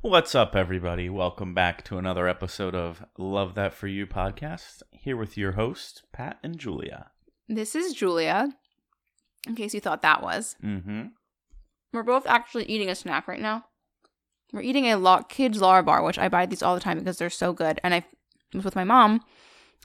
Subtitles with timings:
[0.00, 1.08] What's up, everybody?
[1.08, 4.82] Welcome back to another episode of Love That For You podcast.
[4.92, 7.10] Here with your host, Pat and Julia.
[7.48, 8.50] This is Julia.
[9.46, 11.06] In case you thought that was, Mm-hmm.
[11.92, 13.64] we're both actually eating a snack right now.
[14.52, 17.30] We're eating a lo- kids Larabar, which I buy these all the time because they're
[17.30, 17.80] so good.
[17.82, 18.04] And I
[18.54, 19.22] was with my mom,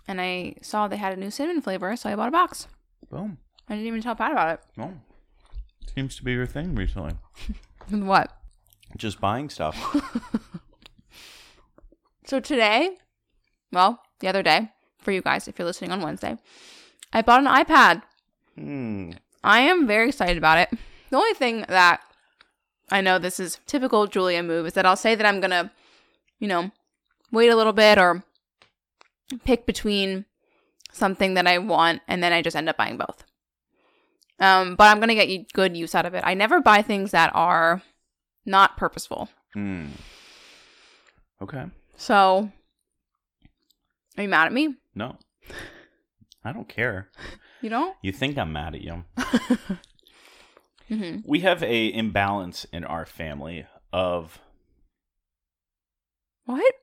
[0.07, 2.67] and I saw they had a new cinnamon flavor, so I bought a box.
[3.09, 3.37] Boom.
[3.67, 4.59] I didn't even tell Pat about it.
[4.77, 4.93] Well,
[5.93, 7.13] seems to be your thing recently.
[7.89, 8.31] What?
[8.97, 9.95] Just buying stuff.
[12.25, 12.97] So today,
[13.71, 16.37] well, the other day, for you guys, if you're listening on Wednesday,
[17.11, 18.01] I bought an iPad.
[18.57, 19.11] Hmm.
[19.43, 20.69] I am very excited about it.
[21.09, 22.01] The only thing that
[22.89, 25.71] I know this is typical Julia move is that I'll say that I'm gonna,
[26.39, 26.71] you know,
[27.31, 28.23] wait a little bit or
[29.43, 30.25] pick between
[30.93, 33.25] something that I want, and then I just end up buying both.
[34.39, 36.23] Um, but I'm gonna get good use out of it.
[36.25, 37.81] I never buy things that are
[38.45, 39.29] not purposeful.
[39.53, 39.87] Hmm.
[41.41, 41.65] Okay.
[41.95, 42.51] So,
[44.17, 44.75] are you mad at me?
[44.95, 45.17] No.
[46.43, 47.09] I don't care.
[47.61, 47.95] You don't?
[48.01, 49.03] You think I'm mad at you.
[50.89, 54.39] hmm We have a imbalance in our family of
[56.45, 56.73] What?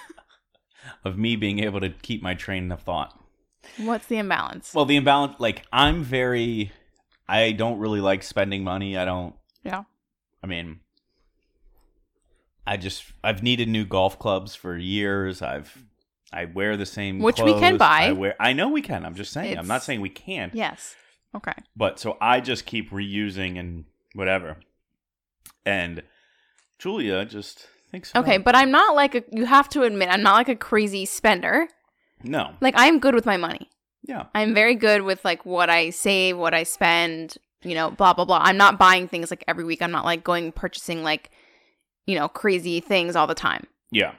[1.04, 3.18] of me being able to keep my train of thought.
[3.78, 4.74] What's the imbalance?
[4.74, 6.72] Well, the imbalance, like, I'm very,
[7.28, 8.96] I don't really like spending money.
[8.96, 9.84] I don't, yeah.
[10.44, 10.80] I mean,
[12.66, 15.40] I just, I've needed new golf clubs for years.
[15.40, 15.74] I've,
[16.34, 18.08] I wear the same, Which we can buy.
[18.08, 19.06] I wear, I know we can.
[19.06, 19.56] I'm just saying.
[19.56, 20.54] I'm not saying we can't.
[20.54, 20.96] Yes.
[21.34, 21.54] Okay.
[21.74, 24.58] But so I just keep reusing and whatever.
[25.64, 26.02] And
[26.78, 29.24] Julia just thinks, Okay, but I'm not like a.
[29.32, 31.68] You have to admit, I'm not like a crazy spender.
[32.22, 33.70] no, Like I'm good with my money.
[34.02, 37.38] yeah, I'm very good with like what I save, what I spend.
[37.64, 38.40] You know, blah blah blah.
[38.42, 39.82] I'm not buying things like every week.
[39.82, 41.30] I'm not like going purchasing like,
[42.06, 43.66] you know, crazy things all the time.
[43.90, 44.12] yeah,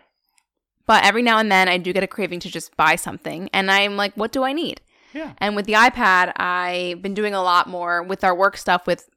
[0.88, 3.69] But every now and then, I do get a craving to just buy something, and
[3.71, 4.81] I'm like, what do I need?
[5.13, 8.85] yeah, And with the iPad, I've been doing a lot more with our work stuff
[8.85, 9.09] with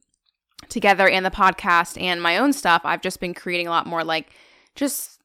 [0.69, 2.83] together and the podcast and my own stuff.
[2.85, 4.31] I've just been creating a lot more like
[4.77, 5.21] just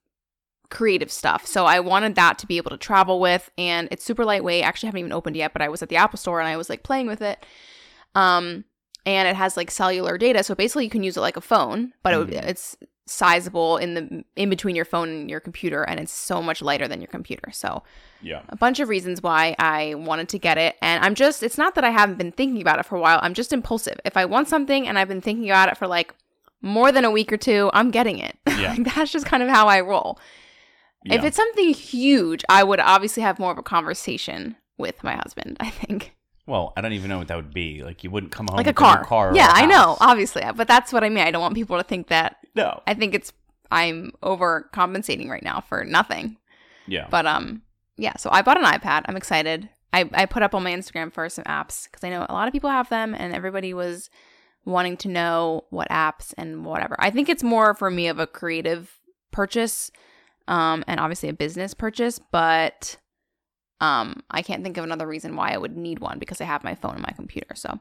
[0.69, 1.45] creative stuff.
[1.45, 4.63] So I wanted that to be able to travel with and it's super lightweight.
[4.63, 6.69] Actually haven't even opened yet, but I was at the Apple store and I was
[6.69, 7.45] like playing with it.
[8.15, 8.63] Um
[9.05, 11.93] and it has like cellular data, so basically you can use it like a phone,
[12.03, 12.47] but it would, Mhm.
[12.47, 16.61] it's sizable in the in between your phone and your computer and it's so much
[16.61, 17.51] lighter than your computer.
[17.51, 17.83] So
[18.21, 20.77] yeah, a bunch of reasons why I wanted to get it.
[20.81, 23.19] And I'm just, it's not that I haven't been thinking about it for a while.
[23.21, 23.99] I'm just impulsive.
[24.05, 26.13] If I want something and I've been thinking about it for like
[26.61, 28.37] more than a week or two, I'm getting it.
[28.47, 28.73] Yeah.
[28.79, 30.17] that's just kind of how I roll.
[31.03, 35.57] If it's something huge, I would obviously have more of a conversation with my husband,
[35.59, 36.15] I think.
[36.45, 37.83] Well, I don't even know what that would be.
[37.83, 39.03] Like you wouldn't come home Like a car.
[39.05, 40.43] car yeah, I know, obviously.
[40.55, 41.25] But that's what I mean.
[41.25, 42.81] I don't want people to think that No.
[42.85, 43.31] I think it's,
[43.71, 46.37] I'm overcompensating right now for nothing.
[46.85, 47.07] Yeah.
[47.09, 47.61] But um,
[47.97, 48.17] yeah.
[48.17, 49.03] So I bought an iPad.
[49.05, 49.69] I'm excited.
[49.93, 52.47] I I put up on my Instagram for some apps because I know a lot
[52.47, 54.09] of people have them, and everybody was
[54.65, 56.95] wanting to know what apps and whatever.
[56.99, 58.99] I think it's more for me of a creative
[59.31, 59.91] purchase,
[60.47, 62.97] um, and obviously a business purchase, but.
[63.83, 66.63] Um, I can't think of another reason why I would need one because I have
[66.63, 67.53] my phone and my computer.
[67.55, 67.79] So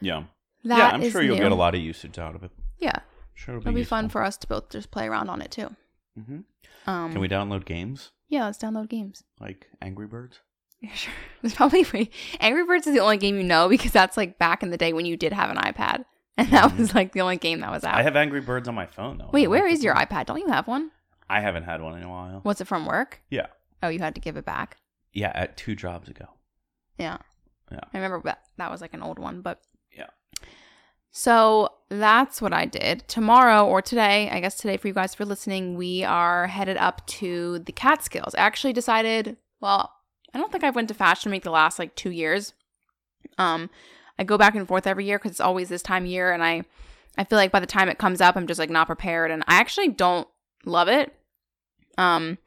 [0.00, 0.24] yeah.
[0.64, 0.88] that yeah.
[0.90, 1.42] I'm sure you'll new.
[1.42, 2.50] get a lot of usage out of it.
[2.78, 2.98] Yeah,
[3.34, 5.74] Sure, it'll it'll be fun for us to both just play around on it too.
[6.18, 6.44] Mhm.
[6.86, 9.22] Um, Can we download games Yeah, let's download games.
[9.40, 10.40] like Angry Birds?
[10.82, 11.12] Yeah, sure.
[11.42, 12.08] There's probably way-
[12.40, 14.94] Angry Birds is the only game you know because that's like back in the day
[14.94, 16.04] when you did have an iPad,
[16.38, 16.78] and that Mhm.
[16.78, 17.94] was like the only game that was out.
[17.94, 19.28] I have Angry Birds on my phone though.
[19.32, 20.24] Wait, where is your iPad?
[20.26, 20.90] Don't you have one?
[21.28, 22.40] I haven't had one in a while.
[22.44, 23.20] Was it from work?
[23.28, 23.46] Yeah.
[23.82, 24.78] Oh, you had to give it back.
[25.12, 26.26] Yeah, at two jobs ago.
[26.98, 27.18] Yeah.
[27.70, 27.80] Yeah.
[27.92, 29.60] I remember that that was like an old one, but
[29.96, 30.06] Yeah.
[31.10, 33.06] So that's what I did.
[33.08, 37.04] Tomorrow or today, I guess today for you guys for listening, we are headed up
[37.06, 38.34] to the Catskills.
[38.34, 39.92] I actually decided, well,
[40.32, 42.52] I don't think I've went to Fashion Week the last like two years.
[43.38, 43.70] Um,
[44.18, 46.44] I go back and forth every year because it's always this time of year, and
[46.44, 46.64] I,
[47.18, 49.42] I feel like by the time it comes up, I'm just like not prepared, and
[49.48, 50.28] I actually don't
[50.64, 51.12] love it.
[51.98, 52.38] Um,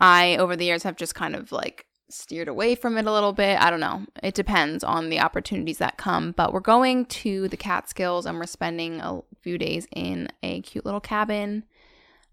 [0.00, 3.32] I over the years have just kind of like steered away from it a little
[3.32, 3.60] bit.
[3.60, 4.04] I don't know.
[4.22, 6.32] It depends on the opportunities that come.
[6.32, 10.84] But we're going to the Catskills and we're spending a few days in a cute
[10.84, 11.64] little cabin.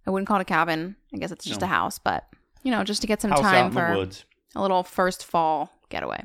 [0.06, 0.96] I wouldn't call it a cabin.
[1.14, 1.66] I guess it's just No.
[1.66, 2.28] a house, but
[2.64, 4.26] you know, just to get some House time for woods.
[4.56, 6.24] a little first fall getaway,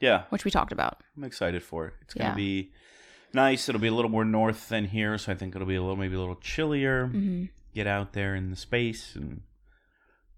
[0.00, 1.02] Yeah, which we talked about.
[1.16, 1.94] I'm excited for it.
[2.02, 2.34] It's gonna Yeah.
[2.36, 2.72] be
[3.32, 3.68] nice.
[3.68, 5.96] It'll be a little more north than here, so I think it'll be a little
[5.96, 7.06] maybe a little chillier.
[7.08, 7.44] hmm
[7.74, 9.42] Get out there in the space, and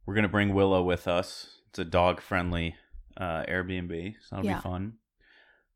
[0.06, 1.58] we're gonna bring Willow with us.
[1.70, 2.74] It's a dog friendly
[3.16, 4.56] uh, Airbnb, so that'll Yeah.
[4.56, 4.94] be fun.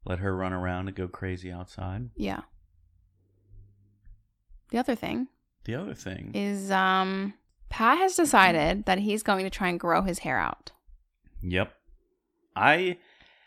[0.05, 2.11] Let her run around and go crazy outside.
[2.17, 2.43] Yeah.
[4.71, 5.29] The other thing
[5.65, 6.31] the other thing.
[6.35, 7.35] is um
[7.69, 10.71] Pat has decided that he's going to try and grow his hair out.
[11.43, 11.73] Yep.
[12.55, 12.99] I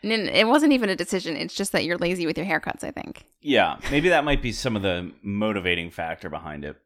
[0.02, 1.36] And it wasn't even a decision.
[1.36, 3.24] It's just that you're lazy with your haircuts, I think.
[3.40, 6.76] yeah, maybe that might be some of the motivating factor behind it.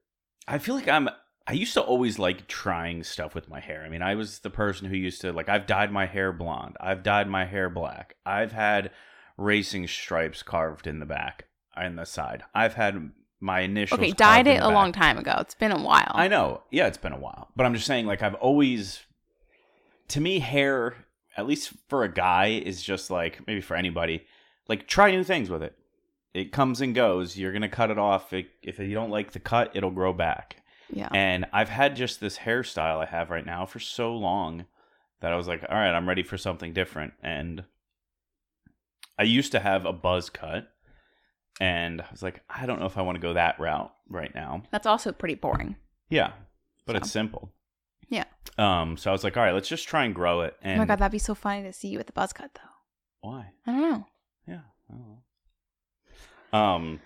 [0.46, 1.08] I feel like I'm
[1.46, 3.82] I used to always like trying stuff with my hair.
[3.84, 6.76] I mean, I was the person who used to like I've dyed my hair blonde.
[6.80, 8.16] I've dyed my hair black.
[8.24, 8.90] I've had
[9.36, 11.46] racing stripes carved in the back
[11.76, 12.44] and the side.
[12.54, 13.10] I've had
[13.40, 14.72] my initials Okay, dyed it a back.
[14.72, 15.36] long time ago.
[15.40, 16.12] It's been a while.
[16.14, 16.62] I know.
[16.70, 17.48] Yeah, it's been a while.
[17.56, 19.00] But I'm just saying, like, I've always,
[20.08, 20.94] to me, hair,
[21.36, 24.24] at least for a guy, is just like, maybe for anybody,
[24.68, 25.76] like, try new things with it.
[26.32, 27.36] It comes and goes.
[27.36, 28.32] You're going to cut it off.
[28.32, 30.62] It, if you don't like the cut, it'll grow back.
[30.94, 31.08] Yeah.
[31.12, 34.66] And I've had just this hairstyle I have right now for so long
[35.20, 37.14] that I was like, all right, I'm ready for something different.
[37.22, 37.64] And
[39.18, 40.68] I used to have a buzz cut.
[41.60, 44.34] And I was like, I don't know if I want to go that route right
[44.34, 44.62] now.
[44.70, 45.76] That's also pretty boring.
[46.10, 46.32] Yeah,
[46.86, 46.96] but So.
[46.98, 47.52] it's simple.
[48.08, 48.24] Yeah.
[48.58, 48.96] Um.
[48.96, 50.56] So I was like, all right, let's just try and grow it.
[50.62, 52.50] And oh my god, that'd be so funny to see you with the buzz cut
[52.54, 53.28] though.
[53.28, 53.50] why?
[53.66, 54.06] I don't know.
[54.46, 54.60] Yeah.
[54.90, 55.08] I don't
[56.52, 56.58] know.
[56.58, 57.00] Um.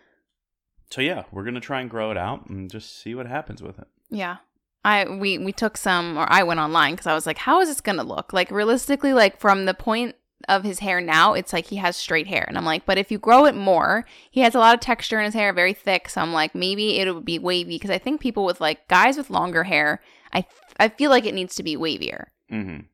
[0.90, 3.79] So yeah, we're gonna try and grow it out and just see what happens with
[3.79, 3.88] it.
[4.11, 4.37] Yeah.
[4.85, 7.69] I we we took some or I went online cuz I was like how is
[7.69, 8.32] this going to look?
[8.32, 10.14] Like realistically like from the point
[10.49, 12.44] of his hair now, it's like he has straight hair.
[12.46, 15.19] And I'm like, but if you grow it more, he has a lot of texture
[15.19, 16.08] in his hair, very thick.
[16.08, 19.17] So I'm like, maybe it would be wavy because I think people with like guys
[19.17, 20.00] with longer hair,
[20.32, 20.46] I
[20.79, 22.26] I feel like it needs to be wavier.
[22.50, 22.87] Mm-hmm.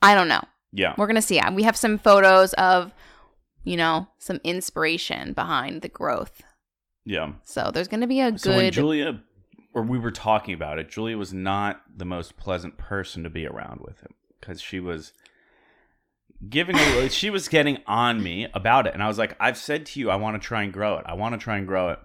[0.00, 0.44] I don't know.
[0.72, 0.94] Yeah.
[0.96, 1.40] We're going to see.
[1.52, 2.92] We have some photos of
[3.66, 6.42] you know, some inspiration behind the growth.
[7.06, 7.32] Yeah.
[7.44, 9.20] So there's going to be a So when good Julia,
[9.72, 13.46] or we were talking about it, Julia was not the most pleasant person to be
[13.46, 15.12] around with him because she was
[16.50, 19.86] giving a, she was getting on me about it, and I was like, I've said
[19.86, 21.04] to you, I want to try and grow it.
[21.06, 22.00] I want to try and grow it.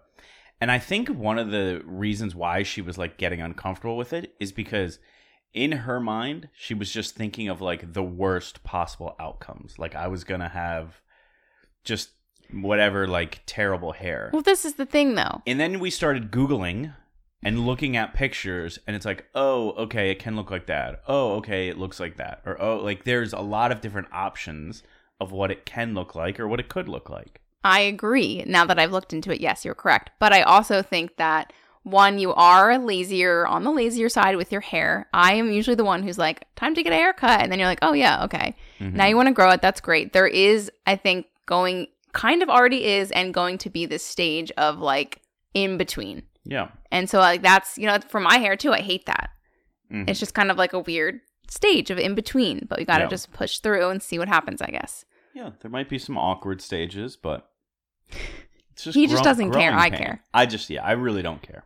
[0.61, 4.35] And I think one of the reasons why she was like getting uncomfortable with it
[4.39, 4.99] is because
[5.53, 9.79] in her mind, she was just thinking of like the worst possible outcomes.
[9.79, 11.01] Like I was gonna have
[11.83, 12.11] just
[12.53, 14.29] whatever like terrible hair.
[14.33, 15.41] Well, this is the thing though.
[15.45, 16.93] And then we started Googling
[17.43, 21.01] and looking at pictures, and it's like, oh, okay, it can look like that.
[21.07, 22.41] Oh, okay, it looks like that.
[22.45, 24.83] Or, oh, like there's a lot of different options
[25.19, 27.41] of what it can look like or what it could look like.
[27.63, 28.43] I agree.
[28.47, 30.11] Now that I've looked into it, yes, you're correct.
[30.19, 31.53] But I also think that
[31.83, 35.07] one, you are lazier on the lazier side with your hair.
[35.13, 37.41] I am usually the one who's like, time to get a haircut.
[37.41, 38.55] And then you're like, oh, yeah, okay.
[38.79, 38.93] Mhm.
[38.93, 39.61] Now you want to grow it.
[39.61, 40.13] That's great.
[40.13, 44.51] There is, I think, going, kind of already is, and going to be this stage
[44.57, 45.21] of like
[45.53, 46.23] in between.
[46.43, 46.69] Yeah.
[46.91, 49.29] And so, like, that's, you know, for my hair too, I hate that.
[49.91, 50.09] Mhm.
[50.09, 51.19] It's just kind of like a weird
[51.49, 53.09] stage of in between, but we got to Yeah.
[53.09, 55.05] just push through and see what happens, I guess.
[55.33, 57.49] Yeah, there might be some awkward stages, but
[58.71, 59.71] it's just He just doesn't care.
[59.71, 60.23] growing I care.
[60.33, 61.65] I just yeah, I really don't care.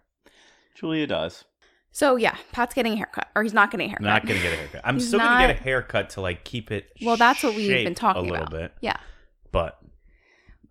[0.75, 1.45] Julia does.
[1.91, 4.03] So, yeah, Pat's getting a haircut, or he's not getting a haircut.
[4.05, 4.81] Not gonna get a haircut.
[4.83, 6.91] I'm He's still gonna get a haircut to like keep it.
[7.01, 8.51] Well, that's what we've been talking a little about.
[8.51, 8.97] bit, Yeah.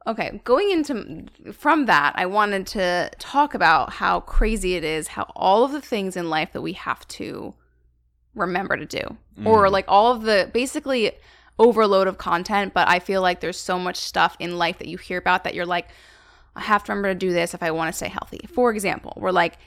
[0.07, 5.33] Okay, going into from that, I wanted to talk about how crazy it is how
[5.35, 7.55] all of the things in life that we have to
[8.35, 9.71] remember to do or Mm.
[9.71, 11.13] like all of the basically
[11.59, 14.99] overload of content, but I feel like there's so much stuff in life that you
[14.99, 15.89] hear about that you're like
[16.57, 18.47] I have to remember to do this if I want to stay healthy.
[18.53, 19.59] For example, we're like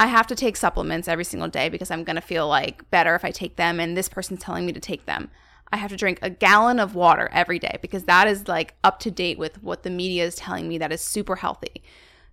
[0.00, 3.14] I have to take supplements every single day because I'm going to feel like better
[3.14, 5.30] if I take them and this person's telling me to take them.
[5.72, 9.00] I have to drink a gallon of water every day because that is like up
[9.00, 11.82] to date with what the media is telling me that is super healthy.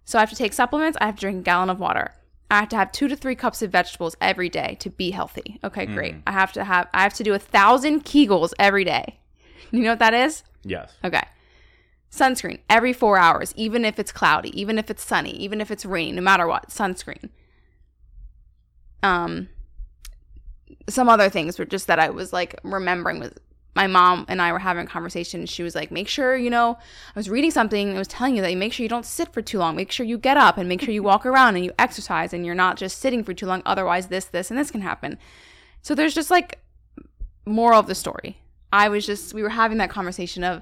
[0.04, 2.14] So I have to take supplements, I have to drink a gallon of water.
[2.52, 5.60] I have to have 2 to 3 cups of vegetables every day to be healthy.
[5.64, 6.16] Okay, great.
[6.26, 9.20] I have to have I have to do a 1000 Kegels every day.
[9.72, 10.44] You know what that is?
[10.64, 11.22] yes, Okay.
[12.12, 15.86] Sunscreen every four hours, even if it's cloudy, even if it's sunny, even if it's
[15.86, 17.30] raining, no matter what, sunscreen.
[19.04, 19.50] Um,
[20.88, 23.32] some other things were just that I was like remembering was
[23.76, 25.46] my mom and I were having a conversation.
[25.46, 26.78] She was like, make sure, you know,
[27.16, 29.06] I was reading something and it was telling you that you make sure you don't
[29.06, 29.76] sit for too long.
[29.76, 32.46] Make sure you get up and make sure you walk around and you exercise and
[32.46, 33.62] you're not just sitting for too long.
[33.66, 35.18] Otherwise, this, this, and this can happen.
[35.82, 36.60] So there's just like
[37.46, 38.42] moral of the story.
[38.74, 40.62] I was just, we were having that conversation of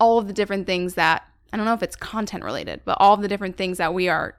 [0.00, 3.14] all of the different things that, I don't know if it's content related, but all
[3.14, 4.36] of the different things that we are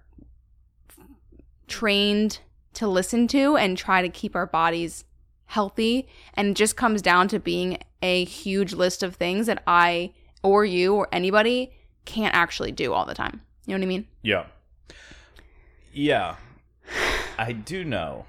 [1.68, 2.40] trained
[2.74, 5.06] to listen to and try to keep our bodies
[5.46, 6.08] healthy.
[6.34, 10.66] And it just comes down to being a huge list of things that I or
[10.66, 11.74] you or anybody
[12.06, 13.42] can't actually do all the time.
[13.66, 14.08] You know what I mean?
[14.22, 14.46] yeah,
[15.94, 16.36] yeah.
[17.38, 18.26] I do know.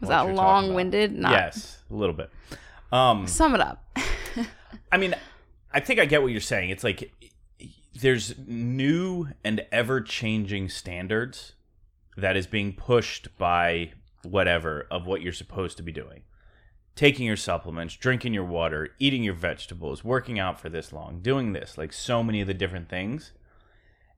[0.00, 1.12] Was that long winded?
[1.14, 1.32] Not.
[1.32, 2.30] Yes, a little bit.
[2.92, 3.84] Um, Sum it up.
[4.92, 5.14] I mean,
[5.72, 6.70] I think I get what you're saying.
[6.70, 7.10] It's like
[7.94, 11.52] there's new and ever changing standards
[12.16, 13.92] that is being pushed by
[14.22, 16.22] whatever of what you're supposed to be doing.
[16.96, 21.52] Taking your supplements, drinking your water, eating your vegetables, working out for this long, doing
[21.52, 23.32] this, like so many of the different things.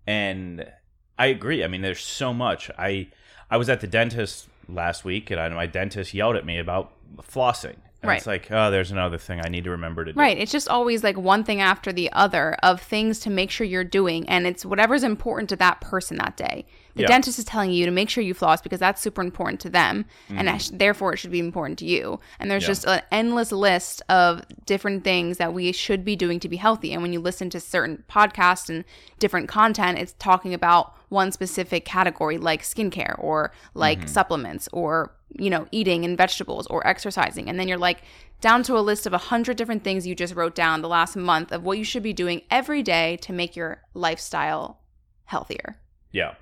[0.06, 0.70] And
[1.18, 1.64] I agree.
[1.64, 2.70] I mean, there's so much.
[2.78, 3.08] I
[3.50, 6.92] I was at the dentist last week, and I, my dentist yelled at me about
[7.22, 7.76] flossing.
[8.02, 8.18] And Right.
[8.18, 10.18] It's like, oh, there's another thing I need to remember to do.
[10.18, 10.36] Right.
[10.36, 13.84] It's just always like one thing after the other of things to make sure you're
[13.84, 14.28] doing.
[14.28, 16.66] And it's whatever's important to that person that day.
[16.96, 17.08] The Yeah.
[17.08, 20.06] dentist is telling you to make sure you floss because that's super important to them.
[20.28, 22.18] And sh- therefore it should be important to you.
[22.40, 22.70] And there's Mm-hmm.
[22.70, 22.74] Yeah.
[22.74, 26.92] just an endless list of different things that we should be doing to be healthy.
[26.92, 28.84] And when you listen to certain podcasts and
[29.18, 34.08] different content, it's talking about one specific category like skincare or like Mm-hmm.
[34.08, 38.00] supplements or you know eating and vegetables or exercising and then you're like
[38.40, 41.14] down to a list of a hundred different things you just wrote down the last
[41.16, 44.78] month of what you should be doing every day to make your lifestyle
[45.24, 45.76] healthier
[46.12, 46.34] Yeah.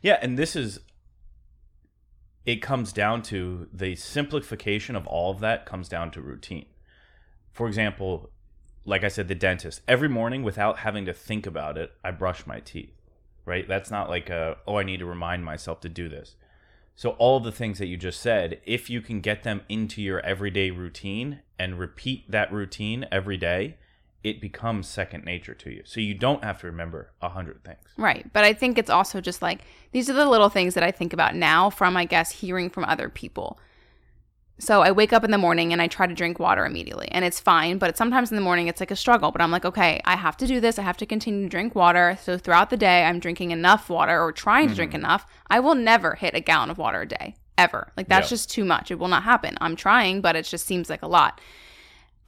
[0.00, 0.80] Yeah, and this is
[2.44, 6.66] it comes down to the simplification of all of that comes down to routine.
[7.52, 8.30] For example,
[8.84, 12.46] like I said the dentist, every morning without having to think about it, I brush
[12.46, 12.98] my teeth.
[13.44, 13.66] Right?
[13.66, 16.36] That's not like a oh I need to remind myself to do this.
[16.94, 20.20] So all the things that you just said, if you can get them into your
[20.20, 23.76] everyday routine and repeat that routine every day,
[24.24, 25.82] it becomes second nature to you.
[25.84, 27.78] So you don't have to remember a hundred things.
[27.96, 29.62] right but i think it's also just like
[29.92, 32.84] these are the little things that i think about now from i guess hearing from
[32.84, 33.58] other people.
[34.58, 37.24] So i wake up in the morning and i try to drink water immediately and
[37.24, 40.00] it's fine but sometimes in the morning it's like a struggle but i'm like okay
[40.04, 42.16] i have to do this i have to continue to drink water.
[42.22, 45.04] So throughout the day i'm drinking enough water or trying to drink mm-hmm.
[45.04, 47.92] enough i will never hit a gallon of water a day ever.
[47.96, 48.36] Like that's Yeah.
[48.36, 48.90] just too much.
[48.90, 49.56] It will not happen.
[49.60, 51.40] I'm trying but it just seems like a lot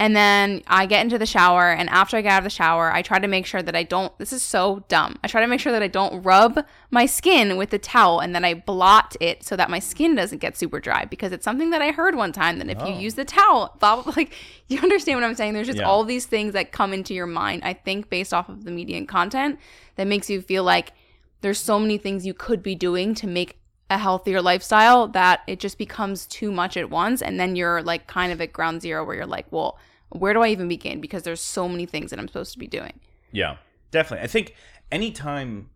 [0.00, 2.92] and then I get into the shower, and after I get out of the shower,
[2.92, 4.16] I try to make sure that I don't.
[4.18, 5.16] This is so dumb.
[5.22, 8.34] I try to make sure that I don't rub my skin with the towel and
[8.34, 11.70] then I blot it so that my skin doesn't get super dry because it's something
[11.70, 12.98] that I heard one time that if you Oh.
[12.98, 14.32] use the towel, blah, blah, blah, like,
[14.68, 15.54] you understand what I'm saying?
[15.54, 15.88] There's just Yeah.
[15.88, 18.96] all these things that come into your mind, I think, based off of the media
[18.96, 19.58] and content
[19.96, 20.92] that makes you feel like
[21.40, 23.58] there's so many things you could be doing to make
[23.90, 28.06] a healthier lifestyle that it just becomes too much at once and then you're like
[28.06, 31.22] kind of at ground zero where you're like well where do i even begin because
[31.22, 32.98] there's so many things that i'm supposed to be doing
[33.32, 33.56] Yeah,
[33.90, 34.24] definitely.
[34.24, 34.54] I think
[34.92, 35.70] anytime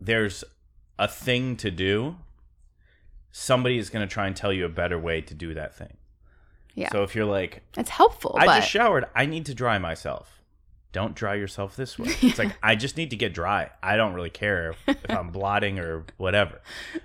[0.00, 0.44] there's
[0.98, 2.16] a thing to do,
[3.32, 5.96] somebody is going to try and tell you a better way to do that thing.
[6.74, 6.90] Yeah.
[6.92, 10.35] So if you're like, it's helpful I but just showered, I need to dry myself.
[10.96, 12.08] Don't dry yourself this way.
[12.22, 13.68] It's like I just need to get dry.
[13.82, 16.62] I don't really care if, if I'm blotting or whatever.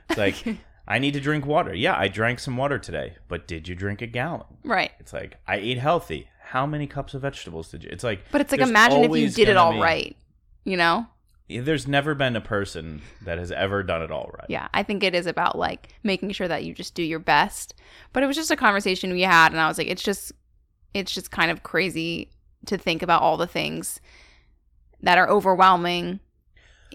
[0.10, 0.42] It's like
[0.88, 1.74] I need to drink water.
[1.76, 4.46] Yeah, I drank some water today, but did you drink a gallon?
[4.64, 6.30] right It's like I ate healthy.
[6.40, 7.90] How many cups of vegetables did you?
[7.92, 10.16] It's like but it's like imagine if you did it all be- right
[10.64, 11.06] you know
[11.50, 14.46] There's never been a person that has ever done it all right.
[14.48, 17.74] yeah i think it is about like making sure that you just do your best
[18.14, 20.32] but it was just a conversation we had and i was like it's just
[20.94, 22.30] it's just kind of crazy
[22.66, 24.00] to think about all the things
[25.02, 26.20] that are overwhelming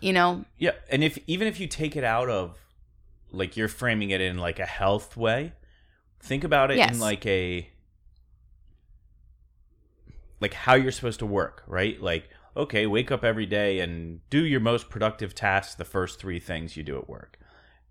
[0.02, 2.58] you know Yeah, and if even if you take it out of
[3.30, 5.52] like you're framing it in like a health way,
[6.20, 6.94] think about it Yes.
[6.94, 7.68] in like a
[10.40, 12.00] like how you're supposed to work, right?
[12.00, 16.38] Like okay, wake up every day and do your most productive tasks, the first 3
[16.38, 17.38] things you do at work.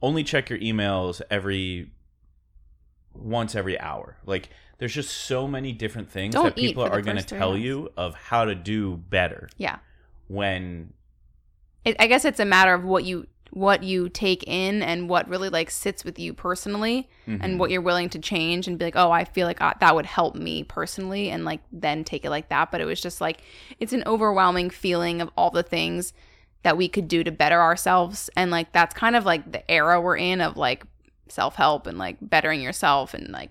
[0.02, 1.92] Only check your emails every
[3.14, 4.18] once every hour.
[4.26, 7.62] Like there's just so many different things Don't that people are going to tell hours.
[7.62, 9.78] you of how to do better yeah
[10.28, 10.94] when
[11.84, 15.30] it, I guess it's a matter of what you what you take in and what
[15.30, 17.44] really like sits with you personally Mm-hmm.
[17.44, 19.96] and what you're willing to change and be like oh i feel like uh, that
[19.96, 23.20] would help me personally and like then take it like that but it was just
[23.20, 23.42] like
[23.80, 26.14] it's an overwhelming feeling of all the things
[26.62, 30.00] that we could do to better ourselves and like that's kind of like the era
[30.00, 30.84] we're in of like
[31.30, 33.50] self-help and like bettering yourself and like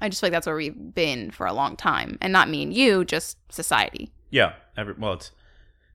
[0.00, 2.62] i just feel like that's where we've been for a long time and not me
[2.62, 4.52] and you just society Yeah.
[4.76, 5.32] Every, well, it's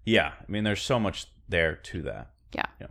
[0.05, 0.31] yeah.
[0.39, 2.31] I mean, there's so much there to that.
[2.53, 2.65] Yeah.
[2.81, 2.87] Yeah.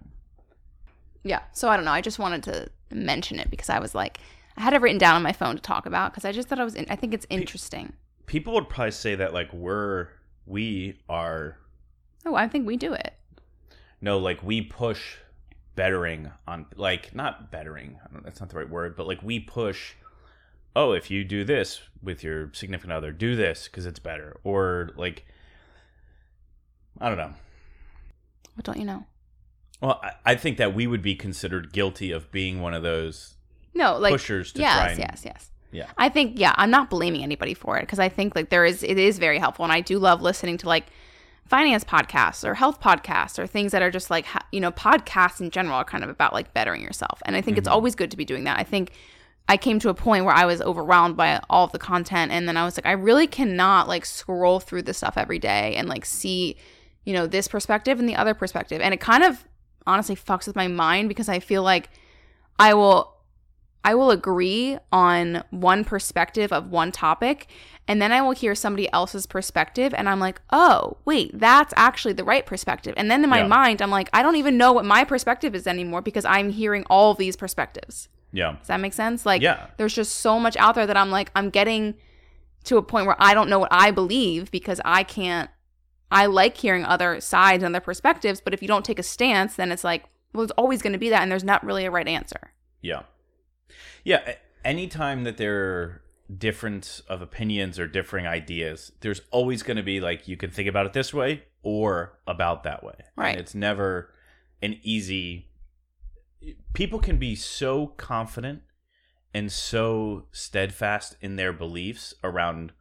[1.25, 1.40] Yeah.
[1.52, 1.92] So I don't know.
[1.92, 4.19] I just wanted to mention it because I was like,
[4.57, 6.59] I had it written down on my phone to talk about because I just thought
[6.61, 6.75] I was.
[6.75, 7.92] In, I think it's interesting.
[8.26, 10.09] People would probably say that like we're
[10.47, 11.59] we are
[12.25, 13.12] Oh, I think we do it.
[14.00, 15.16] no like we push
[15.75, 17.99] bettering on like not bettering.
[18.09, 19.95] I don't, that's not the right word, but like we push.
[20.74, 24.38] Oh, if you do this with your significant other, do this because it's better.
[24.42, 25.26] Or like,
[27.00, 27.34] I don't know.
[28.54, 29.04] What don't you know?
[29.80, 33.34] Well, I, I think that we would be considered guilty of being one of those
[33.74, 35.50] No, like pushers to yes, try and yes, yes.
[35.72, 35.86] yeah.
[35.98, 38.82] I think yeah, I'm not blaming anybody for it because I think like there is
[38.82, 40.86] it is very helpful and I do love listening to like
[41.52, 45.50] finance podcasts or health podcasts or things that are just like you know podcasts in
[45.50, 47.74] general are kind of about like bettering yourself and i think it's mm-hmm.
[47.74, 48.92] always good to be doing that i think
[49.49, 52.49] i came to a point where i was overwhelmed by all of the content and
[52.49, 55.88] then i was like i really cannot like scroll through this stuff every day and
[55.88, 56.56] like see
[57.04, 59.44] you know this perspective and the other perspective and it kind of
[59.87, 61.90] honestly fucks with my mind because i feel like
[62.58, 63.12] i will
[63.84, 67.49] I will agree on one perspective of one topic,
[67.88, 72.12] and then I will hear somebody else's perspective, and I'm like, oh, wait, that's actually
[72.12, 72.94] the right perspective.
[72.96, 73.49] And then in my Yeah.
[73.49, 76.84] mind, I'm like, I don't even know what my perspective is anymore because I'm hearing
[76.88, 78.08] all of these perspectives.
[78.32, 78.56] Yeah.
[78.58, 79.26] Does that make sense?
[79.26, 79.66] Like, Yeah.
[79.76, 81.94] there's just so much out there that I'm like, I'm getting
[82.64, 85.50] to a point where I don't know what I believe because I can't.
[86.10, 89.56] I like hearing other sides and other perspectives, but if you don't take a stance,
[89.56, 91.90] then it's like, well, it's always going to be that, and there's not really a
[91.90, 92.52] right answer.
[92.82, 93.02] Yeah.
[94.04, 94.34] Yeah.
[94.64, 96.02] Anytime that there are
[96.38, 100.68] difference of opinions or differing ideas, there's always going to be like you can think
[100.68, 102.94] about it this way or about that way.
[103.16, 103.30] Right.
[103.30, 104.10] And it's never
[104.62, 105.48] an easy.
[106.75, 108.62] People can be so confident
[109.34, 112.72] and so steadfast in their beliefs around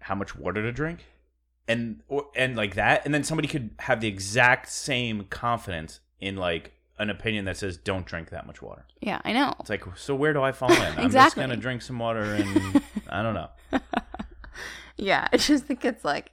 [0.00, 1.06] how much water to drink
[1.66, 6.36] and or and like that and then somebody could have the exact same confidence in
[6.36, 9.54] like an opinion that says don't drink that much water Yeah, I know.
[9.60, 11.02] it's like so where do i fall in exactly.
[11.04, 13.48] i'm just gonna drink some water and i don't know
[14.96, 16.30] Yeah, I just think it's like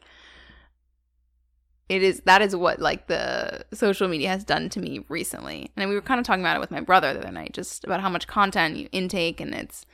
[1.89, 5.71] it is that is what like the social media has done to me recently.
[5.75, 7.83] And we were kind of talking about it with my brother the other night, just
[7.83, 9.85] about how much content you intake and it's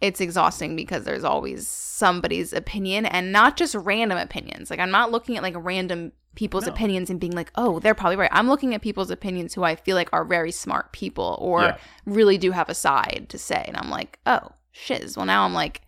[0.00, 4.70] it's exhausting because there's always somebody's opinion and not just random opinions.
[4.70, 6.72] Like I'm not looking at like random people's No.
[6.72, 9.76] opinions and being like, "Oh, they're probably right." I'm looking at people's opinions who I
[9.76, 11.76] feel like are very smart people or Yeah.
[12.06, 13.64] really do have a side to say.
[13.68, 15.82] And I'm like, "Oh, shiz." Well, now I'm like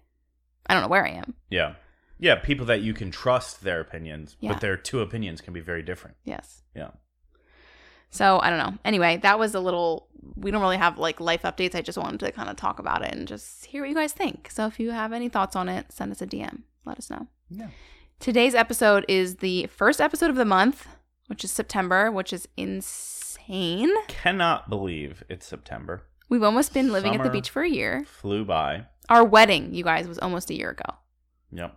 [0.69, 1.35] I don't know where I am.
[1.51, 1.75] yeah
[2.19, 4.53] yeah people that you can trust their opinions Yeah.
[4.53, 6.63] but their two opinions can be very different Yes.
[6.75, 6.91] yeah
[8.11, 8.79] So I don't know.
[8.85, 10.09] Anyway, that was a little.
[10.37, 11.75] We don't really have like life updates.
[11.75, 14.13] I just wanted to kind of talk about it and just hear what you guys
[14.13, 14.49] think.
[14.51, 16.63] So if you have any thoughts on it, send us a DM.
[16.85, 17.27] Let us know.
[17.51, 17.69] yeah
[18.21, 20.87] Today's episode is the first episode of the month,
[21.27, 23.93] which is September, which is insane.
[24.09, 28.05] cannot believe it's september We've almost been living at the beach for a year.
[28.07, 30.91] flew by Our wedding, you guys, was almost a year ago.
[31.53, 31.77] yep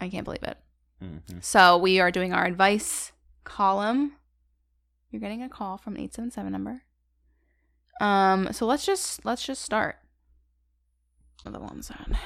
[0.00, 0.58] I can't believe it.
[1.00, 3.12] hmm So we are doing our advice
[3.44, 4.14] column.
[5.10, 6.82] You're getting a call from an 877 number.
[8.00, 9.96] Um, so let's just let's just start.
[11.44, 12.18] Another one sad.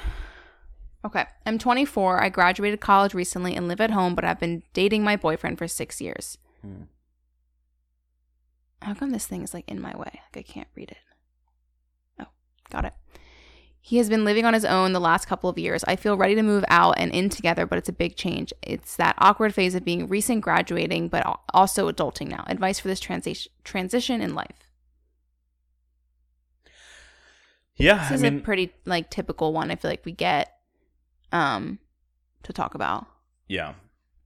[1.05, 1.25] Okay.
[1.45, 2.23] I'm 24.
[2.23, 5.67] I graduated college recently and live at home, but I've been dating my boyfriend for
[5.67, 6.37] six years.
[6.61, 6.83] Hmm.
[8.81, 10.21] How come this thing is like in my way?
[10.35, 10.97] Like I can't read it.
[12.19, 12.27] Oh,
[12.69, 12.93] got it.
[13.85, 15.83] He has been living on his own the last couple of years.
[15.83, 18.53] I feel ready to move out and in together, but it's a big change.
[18.61, 22.45] It's that awkward phase of being recent graduating, but also adulting now.
[22.47, 24.69] Advice for this transition transition in life.
[27.75, 29.69] yeah This i is mean a pretty like typical one.
[29.69, 30.53] I feel like we get
[31.33, 31.79] um
[32.43, 33.05] to talk about.
[33.49, 33.73] Yeah.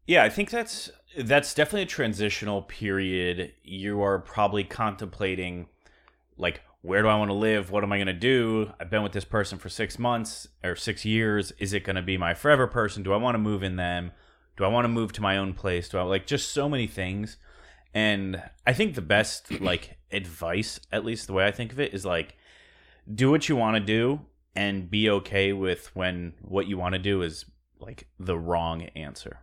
[0.06, 3.54] Yeah, I think that's that's definitely a transitional period.
[3.64, 5.68] You are probably contemplating
[6.38, 7.70] like where do I want to live?
[7.70, 8.72] What am I going to do?
[8.80, 11.52] I've been with this person for 6 months or 6 years.
[11.60, 13.04] Is it going to be my forever person?
[13.04, 14.14] Do I want to move in them?
[14.56, 15.90] Do I want to move to my own place?
[15.90, 17.36] Do I like just so many things?
[17.94, 21.94] And I think the best like advice, at least the way I think of it,
[21.94, 22.38] is like
[23.14, 24.22] do what you want to do
[24.56, 27.44] and be okay with when what you want to do is
[27.80, 29.40] like the wrong answer.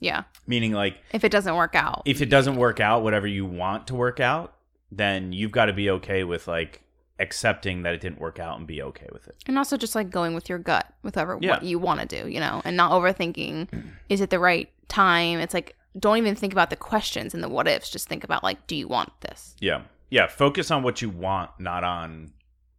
[0.00, 0.24] Yeah.
[0.46, 2.02] Meaning like If it doesn't work out.
[2.06, 4.54] if it doesn't work out whatever you want to work out,
[4.90, 6.80] then you've got to be okay with like
[7.18, 9.36] accepting that it didn't work out and be okay with it.
[9.46, 11.50] And also just like going with your gut with whatever Yeah.
[11.52, 13.68] what you want to do, you know, and not overthinking
[14.08, 15.38] is it the right time?
[15.40, 17.88] It's like don't even think about the questions and the what ifs.
[17.88, 19.56] Just think about like, do you want this?
[19.60, 19.82] Yeah.
[20.10, 22.32] Yeah, focus on what you want, not on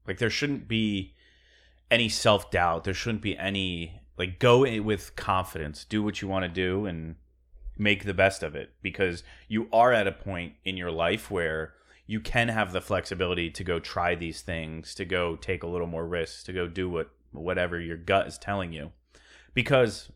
[0.08, 1.13] like there shouldn't be
[1.89, 2.84] any self-doubt.
[2.84, 5.84] There shouldn't be any like go with confidence.
[5.84, 7.15] Do what you want to do and
[7.78, 11.73] make the best of it because you are at a point in your life where
[12.08, 15.88] you can have the flexibility to go try these things, to go take a little
[15.88, 18.91] more risks, to go do what whatever your gut is telling you.
[19.54, 20.10] Because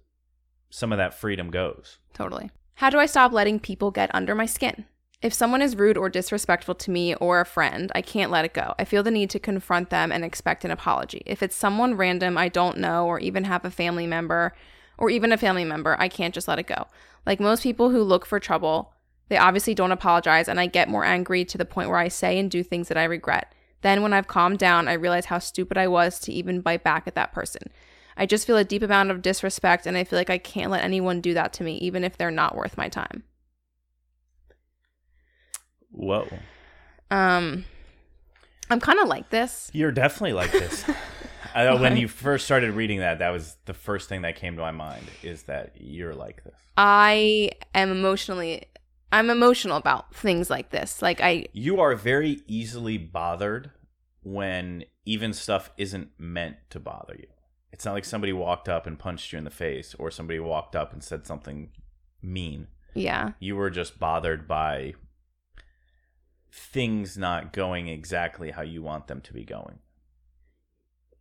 [0.69, 1.97] some of that freedom goes.
[2.13, 2.49] Totally.
[2.75, 4.86] How do I stop letting people get under my skin?
[5.21, 8.56] If someone is rude or disrespectful to me or a friend, I can't let it
[8.56, 8.73] go.
[8.80, 11.21] I feel the need to confront them and expect an apology.
[11.27, 14.56] If it's someone random I don't know or even have a family member
[14.97, 16.88] or even a family member, I can't just let it go.
[17.25, 18.93] Like most people who look for trouble,
[19.31, 22.37] they obviously don't apologize and I get more angry to the point where I say
[22.37, 23.53] and do things that I regret.
[23.81, 27.07] Then when I've calmed down, I realize how stupid I was to even bite back
[27.07, 27.61] at that person.
[28.17, 30.83] I just feel a deep amount of disrespect and I feel like I can't let
[30.83, 33.23] anyone do that to me, even if they're not worth my time.
[35.91, 36.27] Whoa.
[37.09, 37.63] Um,
[38.69, 39.71] I'm kind of like this.
[39.73, 40.83] You're definitely like this.
[41.55, 44.61] I when you first started reading that, that was the first thing that came to
[44.61, 46.55] my mind is that you're like this.
[46.77, 48.65] I am emotionally,
[49.12, 51.02] I'm emotional about things like this.
[51.02, 53.71] Like I, You are very easily bothered
[54.24, 57.28] when even stuff isn't meant to bother you.
[57.71, 60.76] It's not like somebody walked up and punched you in the face or somebody walked
[60.76, 61.69] up and said something
[62.21, 62.67] mean.
[62.93, 64.93] yeah, You were just bothered by
[66.52, 69.80] things not going exactly how you want them to be going.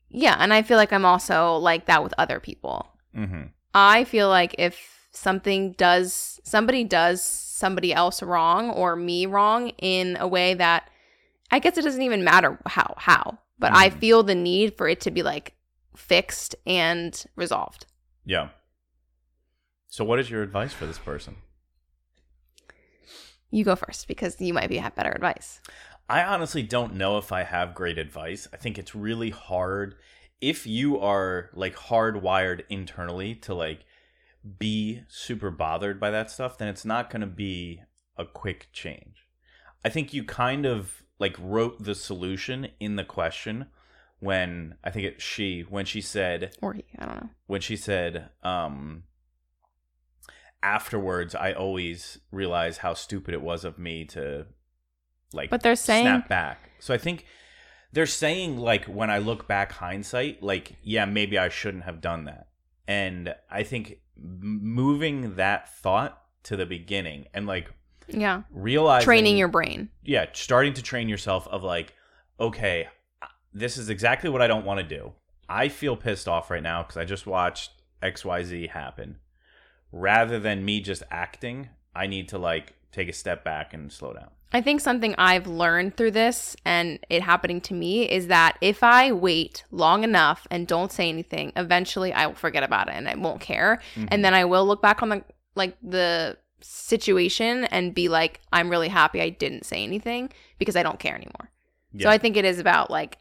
[0.09, 2.89] yeah, and I feel like I'm also like that with other people.
[3.17, 3.45] Mm-hmm.
[3.73, 7.23] I feel like if something does somebody does
[7.61, 10.91] somebody else wrong or me wrong in a way that
[11.53, 13.99] I guess it doesn't even matter how how, but I Mhm.
[14.01, 15.55] feel the need for it to be like
[15.95, 17.87] fixed and resolved.
[18.25, 18.49] Yeah.
[19.89, 21.37] So, what is your advice for this person?
[23.51, 25.61] You go first because you might be have better advice.
[26.09, 28.49] I honestly don't know if I have great advice.
[28.53, 29.97] I think it's really hard
[30.41, 33.85] if you are like hardwired internally to like
[34.59, 37.83] be super bothered by that stuff, then it's not going to be
[38.17, 39.27] a quick change.
[39.85, 43.67] I think you kind of like wrote the solution in the question
[44.19, 47.31] when I think it's she when she said Or he, I don't know.
[47.47, 49.05] when she said um
[50.63, 54.47] afterwards I always realize how stupid it was of me to
[55.33, 56.71] like But they're saying snap back.
[56.81, 57.25] So I think
[57.93, 62.25] they're saying like when I look back hindsight, like yeah, maybe I shouldn't have done
[62.25, 62.49] that.
[62.87, 67.71] And I think moving that thought to the beginning and like
[68.09, 69.89] yeah, realizing training your brain.
[70.03, 71.95] yeah, starting to train yourself of like,
[72.39, 72.89] okay,
[73.53, 75.13] this is exactly what I don't want to do.
[75.49, 79.17] I feel pissed off right now because I just watched XYZ happen.
[79.93, 84.13] Rather than me just acting, I need to like take a step back and slow
[84.13, 84.31] down.
[84.53, 88.83] I think something I've learned through this and it happening to me is that if
[88.83, 93.09] I wait long enough and don't say anything, eventually I will forget about it and
[93.09, 93.81] I won't care.
[93.95, 94.09] Mm-hmm.
[94.09, 95.25] And then I will look back on the
[95.55, 100.83] like the situation and be like, I'm really happy I didn't say anything because I
[100.83, 101.51] don't care anymore.
[101.93, 102.05] Yeah.
[102.05, 103.19] So I think it is about like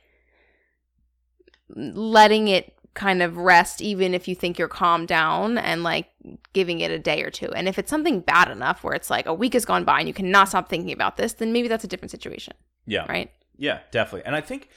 [1.76, 6.10] letting it kind of rest even if you think you're calmed down and like
[6.52, 7.50] giving it a day or two.
[7.54, 10.08] And if it's something bad enough where it's like a week has gone by and
[10.08, 12.54] you cannot stop thinking about this, then maybe that's a different situation,
[12.86, 13.06] yeah.
[13.08, 13.32] right?
[13.58, 14.26] Yeah, definitely.
[14.26, 14.68] And I think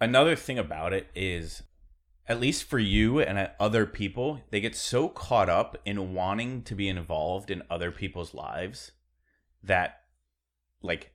[0.00, 1.62] another thing about it is,
[2.26, 6.62] at least for you and uh, other people, they get so caught up in wanting
[6.62, 8.90] to be involved in other people's lives
[9.62, 10.00] that,
[10.82, 11.12] like,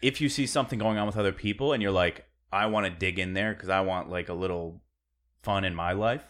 [0.00, 2.90] if you see something going on with other people and you're like, I want to
[2.90, 4.80] dig in there because I want, like, a little
[5.44, 6.24] fun in my life,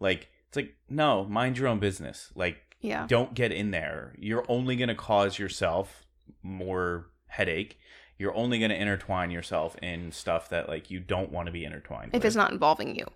[0.00, 2.32] like, it's like, no, mind your own business.
[2.34, 3.06] Like, Yeah.
[3.06, 4.14] don't get in there.
[4.18, 6.04] You're only going to cause yourself
[6.42, 7.78] more headache.
[8.18, 11.64] You're only going to intertwine yourself in stuff that like you don't want to be
[11.64, 12.08] intertwined.
[12.08, 12.24] If with.
[12.26, 13.06] it's not involving you.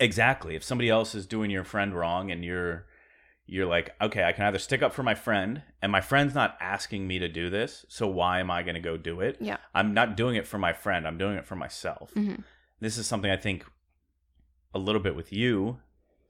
[0.00, 2.86] exactly, if somebody else is doing your friend wrong and you're
[3.46, 6.58] you're like, okay, I can either stick up for my friend, and my friend's not
[6.60, 9.38] asking me to do this, so why am I going to go do it?
[9.40, 9.56] Yeah.
[9.74, 11.06] I'm not doing it for my friend.
[11.06, 12.12] I'm doing it for myself.
[12.14, 12.44] Mhm.
[12.80, 13.64] This is something I think
[14.74, 15.78] a little bit with you.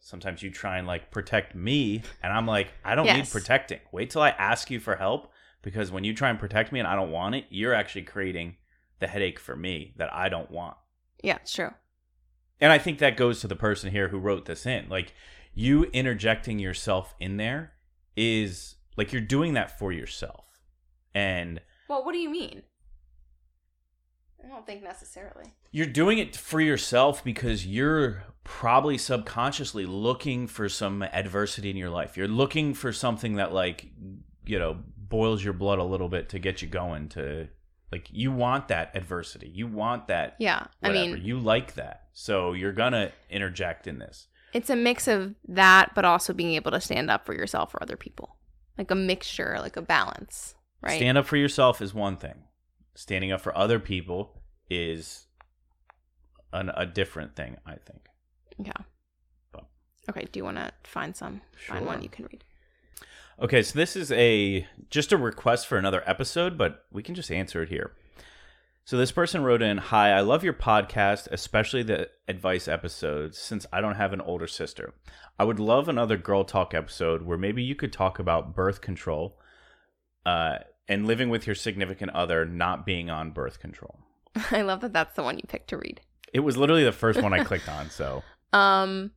[0.01, 3.81] Sometimes you try and like protect me, and I'm like, I don't need protecting.
[3.93, 6.89] Wait till I ask you for help, because when you try and protect me and
[6.89, 8.57] I don't want it, you're actually creating
[9.01, 10.77] the headache for me that I don't want.
[11.23, 11.71] Yeah, it's true.
[12.61, 14.89] And I think that goes to the person here who wrote this in.
[14.89, 15.15] Like,
[15.55, 17.73] you interjecting yourself in there
[18.17, 20.45] is like you're doing that for yourself.
[21.15, 22.63] And Well, what do you mean?
[24.45, 25.53] I don't think necessarily.
[25.73, 31.91] you're doing it for yourself because you're probably subconsciously looking for some adversity in your
[31.91, 32.17] life.
[32.17, 33.91] You're looking for something that like,
[34.47, 37.49] you know, boils your blood a little bit to get you going to
[37.93, 39.49] like you want that adversity.
[39.49, 40.67] You want that Yeah.
[40.83, 42.05] I mean, you like that.
[42.13, 44.29] So you're going to interject in this.
[44.53, 47.83] it's a mix of that, but also being able to stand up for yourself or
[47.83, 48.37] other people.
[48.77, 50.97] Like a mixture, like a balance, right?
[50.97, 52.45] Stand up for yourself is one thing.
[52.99, 55.27] Standing up for other people is
[56.53, 58.09] an, a different thing, I think.
[58.59, 58.73] yeah.
[59.53, 59.67] But-
[60.11, 60.27] Okay.
[60.33, 61.41] Do you want to find some?
[61.69, 62.43] Find one you can read.
[63.41, 67.31] Okay, so this is a just a request for another episode, but we can just
[67.31, 67.93] answer it here.
[68.85, 73.65] So this person wrote in, "Hi, I love your podcast, especially the advice episodes since
[73.73, 74.93] I don't have an older sister.
[75.39, 79.39] I would love another girl talk episode where maybe you could talk about birth control
[80.27, 80.59] uh
[80.89, 83.99] and living with your significant other not being on birth control."
[84.51, 86.01] I love that that's the one you picked to read.
[86.33, 88.23] It was literally the first one I clicked on, so
[88.53, 89.13] Um,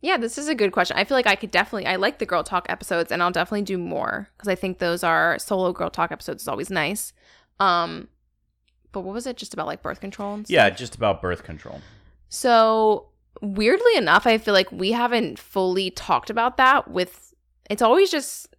[0.00, 0.96] Yeah, this is a good question.
[0.96, 3.62] I feel like I could definitely I like the girl talk episodes and I'll definitely
[3.62, 7.12] do more because I think those are solo girl talk episodes is always nice.
[7.60, 8.08] Um
[8.90, 10.52] but what was it just about like birth control and stuff?
[10.52, 11.80] Yeah, just about birth control.
[12.28, 13.06] So
[13.40, 17.34] weirdly enough, I feel like we haven't fully talked about that with
[17.70, 18.51] it's always just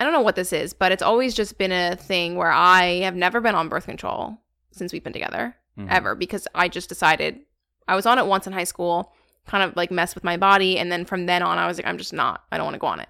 [0.00, 3.00] I don't know what this is, but it's always just been a thing where I
[3.00, 4.38] have never been on birth control
[4.70, 5.88] since we've been together Mhm.
[5.90, 7.40] ever because I just decided
[7.88, 9.12] I was on it once in high school,
[9.46, 11.86] kind of like mess with my body, and then from then on I was like
[11.86, 13.08] I'm just not I don't want to go on it.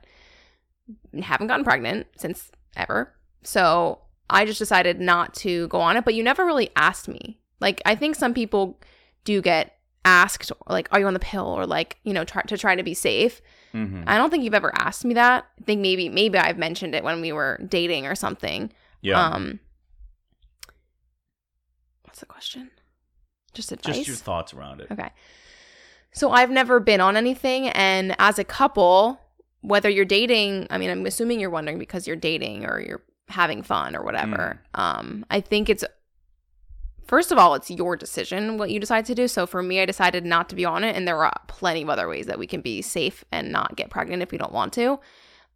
[1.23, 3.13] Haven't gotten pregnant since ever.
[3.43, 7.39] So I just decided not to go on it, but you never really asked me.
[7.61, 8.81] Like I think some people
[9.25, 9.75] do get
[10.05, 12.83] asked like are you on the pill or like, you know, try to try to
[12.83, 13.41] be safe.
[13.75, 14.05] Mhm.
[14.07, 15.47] I don't think you've ever asked me that.
[15.61, 18.73] I think maybe maybe I've mentioned it when we were dating or something.
[19.03, 19.23] Yeah.
[19.23, 19.61] Um
[22.05, 22.71] What's the question?
[23.55, 23.97] Just advice.
[23.97, 24.89] just your thoughts around it.
[24.91, 25.11] Okay.
[26.13, 29.21] So I've never been on anything and as a couple,
[29.61, 33.63] whether you're dating, I mean I'm assuming you're wondering because you're dating or you're having
[33.63, 34.61] fun or whatever.
[34.75, 35.85] Um I think it's
[37.09, 39.27] First of all, it's your decision what you decide to do.
[39.29, 41.89] So for me, I decided not to be on it, and there are plenty of
[41.89, 44.75] other ways that we can be safe and not get pregnant if we don't want
[44.75, 45.01] to.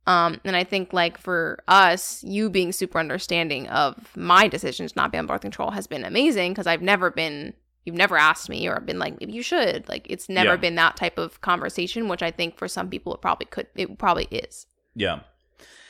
[0.06, 5.12] Um, and I think like for us, you being super understanding of my decisions not
[5.12, 7.52] be on birth control has been amazing because I've never been
[7.84, 10.56] you've never asked me or been like maybe you should like it's never Yeah.
[10.56, 13.98] been that type of conversation which i think for some people it probably could it
[13.98, 15.20] probably is Yeah.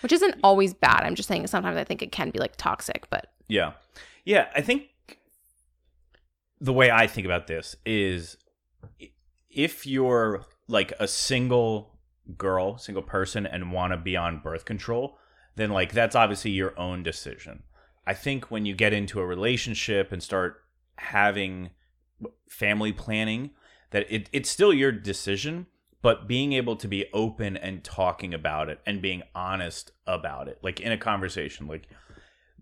[0.01, 3.11] which isn't always bad i'm just saying sometimes i think it can be like toxic
[3.11, 3.73] but Yeah.
[4.25, 4.85] Yeah, I think
[6.63, 8.37] the way I think about this is
[9.51, 11.99] if you're like a single
[12.39, 15.19] girl, single person and want to be on birth control,
[15.57, 17.65] then like that's obviously your own decision.
[18.07, 20.63] I think when you get into a relationship and start
[20.97, 21.71] having
[22.49, 23.51] family planning
[23.91, 25.67] that it, it's still your decision
[26.01, 30.59] but being able to be open and talking about it and being honest about it
[30.63, 31.89] like in a conversation like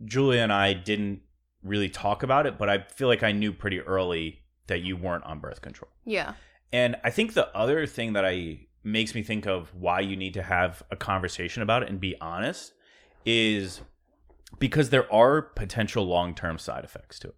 [0.04, 1.20] julia and i didn't
[1.62, 5.24] really talk about it but i feel like i knew pretty early that you weren't
[5.24, 5.90] on birth control.
[6.06, 6.34] Yeah.
[6.72, 10.32] And I think the other thing that I makes me think of why you need
[10.34, 12.72] to have a conversation about it and be honest
[13.26, 13.82] is
[14.58, 17.34] because there are potential long-term side effects to it.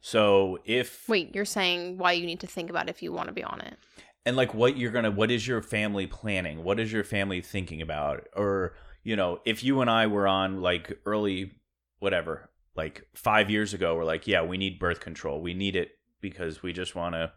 [0.00, 3.34] So if wait you're saying why you need to think about if you want to
[3.34, 3.76] be on it.
[4.24, 6.64] And like what you're gonna what is your family planning?
[6.64, 8.26] What is your family thinking about?
[8.34, 8.74] Or
[9.04, 11.52] you know if you and i were on like early
[11.98, 15.90] whatever like five years ago we're like yeah we need birth control we need it
[16.22, 17.30] because we just want to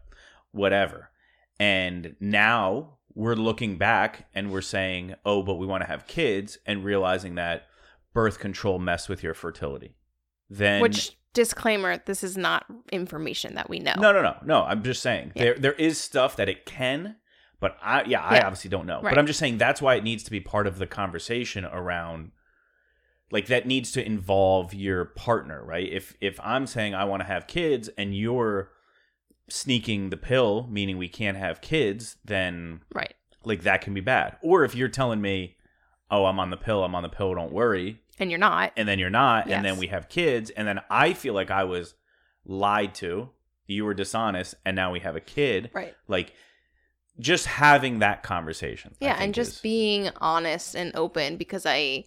[0.52, 1.10] whatever
[1.60, 6.56] and now we're looking back and we're saying oh but we want to have kids
[6.64, 7.66] and realizing that
[8.14, 9.96] birth control messed with your fertility
[10.48, 14.62] then which disclaimer this is not information that we know no, no, no, no.
[14.64, 15.42] I'm just saying Yeah.
[15.44, 17.16] there there is stuff that it can,
[17.58, 18.46] but I yeah, I Yeah.
[18.46, 19.00] obviously don't know.
[19.00, 19.12] Right.
[19.12, 22.32] But I'm just saying that's why it needs to be part of the conversation around
[23.32, 25.90] like that needs to involve your partner, right?
[25.90, 28.70] If if I'm saying I want to have kids and you're
[29.48, 33.14] sneaking the pill, meaning we can't have kids, then right
[33.44, 34.36] like that can be bad.
[34.40, 35.56] Or if you're telling me,
[36.10, 38.86] "Oh, I'm on the pill, I'm on the pill, don't worry." and you're not and
[38.86, 41.94] then you're not and then we have kids and then i feel like i was
[42.44, 43.30] lied to
[43.66, 46.34] you were dishonest and now we have a kid right like
[47.18, 52.04] just having that conversation yeah and just is- being honest and open because i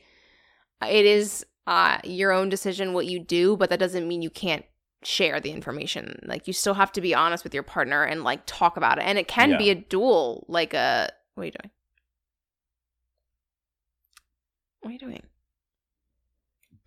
[0.82, 4.66] it is uh your own decision what you do but that doesn't mean you can't
[5.04, 6.20] share the information.
[6.26, 9.04] Like you still have to be honest with your partner and like talk about it.
[9.04, 11.72] And it can be a duel like a what are you doing?
[14.82, 15.24] What are you doing?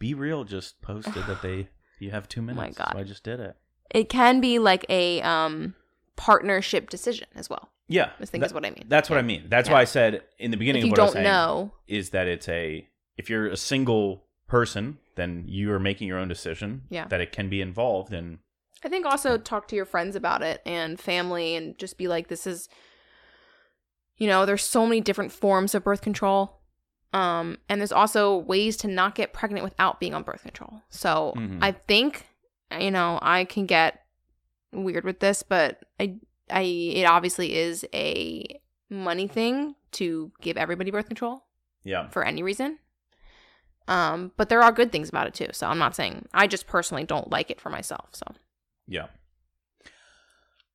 [0.00, 2.90] BeReal just posted that they you have two Oh my God.
[2.92, 3.56] so i just did it.
[3.90, 5.74] It can be like a um
[6.16, 7.70] partnership decision as well.
[7.88, 8.10] Yeah.
[8.20, 8.84] I think that- is what i mean.
[8.88, 9.44] that's what i mean.
[9.48, 9.74] That's Yeah.
[9.74, 11.72] why i said in the beginning if you of what i was don't saying know
[11.86, 12.86] is that it's a
[13.18, 17.06] if you're a single person then you are making your own decision Yeah.
[17.08, 18.38] that it can be involved in
[18.84, 22.28] I think also talk to your friends about it and family and just be like,
[22.28, 22.68] this is,
[24.18, 26.60] you know, there's so many different forms of birth control.
[27.12, 30.82] Um, and there's also ways to not get pregnant without being on birth control.
[30.90, 31.58] So Mhm.
[31.60, 32.26] I think,
[32.78, 34.04] you know, I can get
[34.72, 36.16] weird with this, but I,
[36.48, 41.44] I, it obviously is a money thing to give everybody birth control
[41.82, 42.78] yeah for any reason.
[43.88, 45.48] Um, but there are good things about it too.
[45.52, 48.10] So I'm not saying I just personally don't like it for myself.
[48.12, 48.26] So
[48.86, 49.06] Yeah.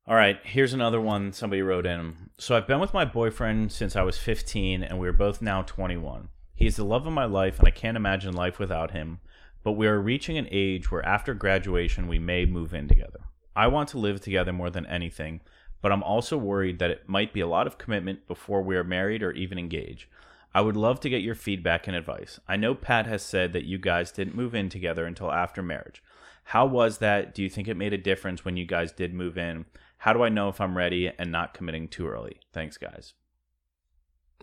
[0.05, 2.31] All right, here's another one somebody wrote in.
[2.37, 6.27] So I've been with my boyfriend since I was 15 and we're both now 21.
[6.55, 9.19] He's the love of my life and I can't imagine life without him,
[9.63, 13.21] but we are reaching an age where after graduation we may move in together.
[13.55, 15.39] I want to live together more than anything,
[15.81, 18.83] but I'm also worried that it might be a lot of commitment before we are
[18.83, 20.07] married or even engaged.
[20.53, 22.39] I would love to get your feedback and advice.
[22.47, 26.03] I know Pat has said that you guys didn't move in together until after marriage.
[26.45, 27.33] How was that?
[27.33, 29.65] Do you think it made a difference when you guys did move in?
[29.97, 32.39] How do I know if I'm ready and not committing too early?
[32.51, 33.13] Thanks, guys.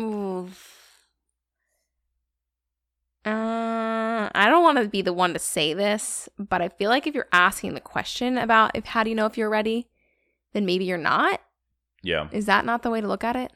[0.00, 0.48] Ooh.
[3.24, 7.06] Uh, I don't want to be the one to say this, but I feel like
[7.06, 9.88] if you're asking the question about if how do you know if you're ready,
[10.54, 11.40] then maybe you're not.
[12.02, 12.28] Yeah.
[12.32, 13.52] Is that not the way to look at it?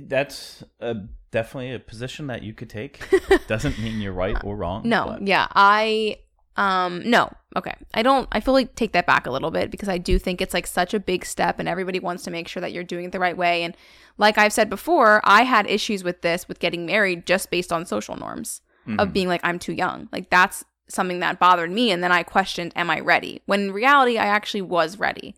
[0.00, 0.94] That's a,
[1.30, 3.00] definitely a position that you could take.
[3.48, 4.88] Doesn't mean you're right or wrong.
[4.88, 6.18] No, but- yeah, I
[6.56, 7.32] um no.
[7.56, 7.74] Okay.
[7.94, 10.54] I don't I fully take that back a little bit because I do think it's
[10.54, 13.12] like such a big step and everybody wants to make sure that you're doing it
[13.12, 13.76] the right way and
[14.18, 17.84] like I've said before, I had issues with this with getting married just based on
[17.86, 18.60] social norms
[18.98, 19.12] of Mhm.
[19.12, 20.08] being like I'm too young.
[20.12, 23.42] Like that's something that bothered me and then I questioned am I ready?
[23.46, 25.34] When in reality I actually was ready.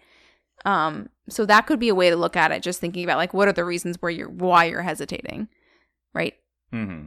[0.67, 3.35] Um so that could be a way to look at it just thinking about like
[3.35, 5.49] what are the reasons where you're why you're hesitating.
[6.15, 6.35] Right?
[6.73, 7.07] mm-hmm.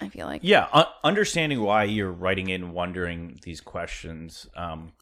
[0.00, 4.92] I feel like Yeah, uh, understanding why you're writing in, wondering these questions, um,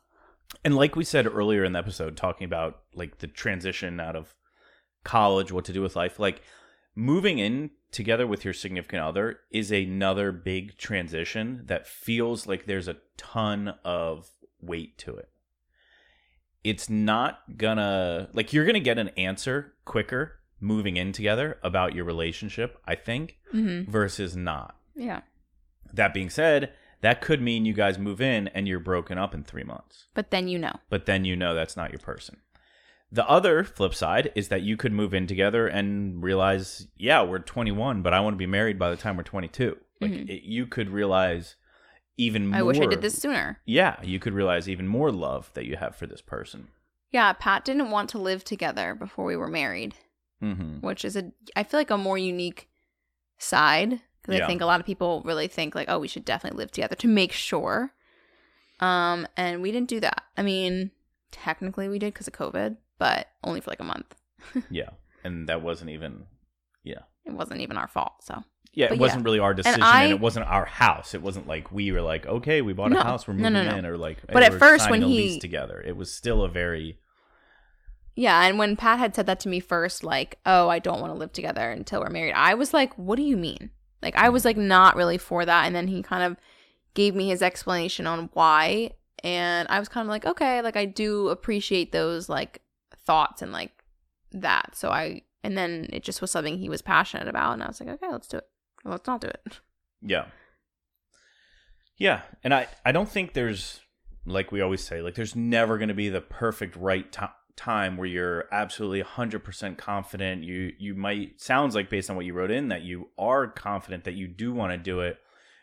[0.65, 4.35] and like we said earlier in the episode, talking about like the transition out of
[5.05, 6.43] college, what to do with life, like
[6.95, 12.89] moving in together with your significant other is another big transition that feels like there's
[12.89, 15.29] a ton of weight to it.
[16.65, 22.05] It's not gonna like you're gonna get an answer quicker moving in together about your
[22.05, 23.89] relationship, I think, Mhm.
[23.89, 24.77] versus not.
[24.95, 25.23] Yeah.
[25.93, 29.43] That being said, that could mean you guys move in and you're broken up in
[29.43, 30.07] three months.
[30.15, 30.77] But then you know.
[30.89, 32.37] But then you know that's not your person.
[33.11, 37.41] The other flip side is that you could move in together and realize, yeah, we're
[37.41, 39.77] 21, but I want to be married by the time we're 22.
[40.01, 40.29] Like Mhm.
[40.31, 41.57] it, you could realize
[42.17, 42.59] even more.
[42.59, 43.59] I wish I did this sooner.
[43.65, 46.69] Yeah, you could realize even more love that you have for this person.
[47.11, 49.95] Yeah, Pat didn't want to live together before we were married,
[50.41, 52.69] hmm which is a I feel like a more unique
[53.39, 54.45] side because Yeah.
[54.45, 56.95] I think a lot of people really think like, oh, we should definitely live together
[56.97, 57.93] to make sure.
[58.81, 60.23] Um, and we didn't do that.
[60.37, 60.91] I mean,
[61.31, 64.15] technically we did because of COVID, but only for like a month.
[64.71, 64.91] Yeah,
[65.25, 66.27] and that wasn't even.
[66.83, 68.15] Yeah, It wasn't even our fault.
[68.21, 68.43] So
[68.75, 71.15] yeah, But it wasn't really our decision, and, I- it wasn't our house.
[71.15, 73.03] It wasn't like we were like, okay, we bought a No.
[73.03, 73.77] house, we're moving no, no.
[73.77, 74.19] in, or like.
[74.33, 76.99] But at first when a he- together, it was still a very
[78.15, 81.13] yeah, and when Pat had said that to me first, like, oh, I don't want
[81.13, 83.71] to live together until we're married, I was like, what do you mean?
[84.03, 84.47] Like, I was mm.
[84.47, 86.37] like not really for that, and then he kind of
[86.95, 88.93] gave me his explanation on why,
[89.25, 92.61] and I was kind of like, okay, like I do appreciate those like
[93.07, 93.73] thoughts and like
[94.33, 94.77] that.
[94.77, 97.81] So I, and then it just was something he was passionate about, and I was
[97.81, 98.49] like, okay, let's do it.
[98.85, 99.61] Let's not do it.
[100.05, 100.25] Yeah.
[101.97, 103.79] Yeah, and I I don't think there's
[104.27, 107.97] like we always say like there's never going to be the perfect right ti time
[107.97, 110.43] where you're absolutely 100% confident.
[110.43, 114.05] You you might sounds like based on what you wrote in that you are confident
[114.05, 115.19] that you do want to do it.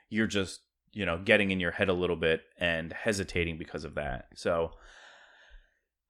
[0.09, 0.61] You're just,
[0.93, 4.27] you know, getting in your head a little bit and hesitating because of that.
[4.35, 4.71] So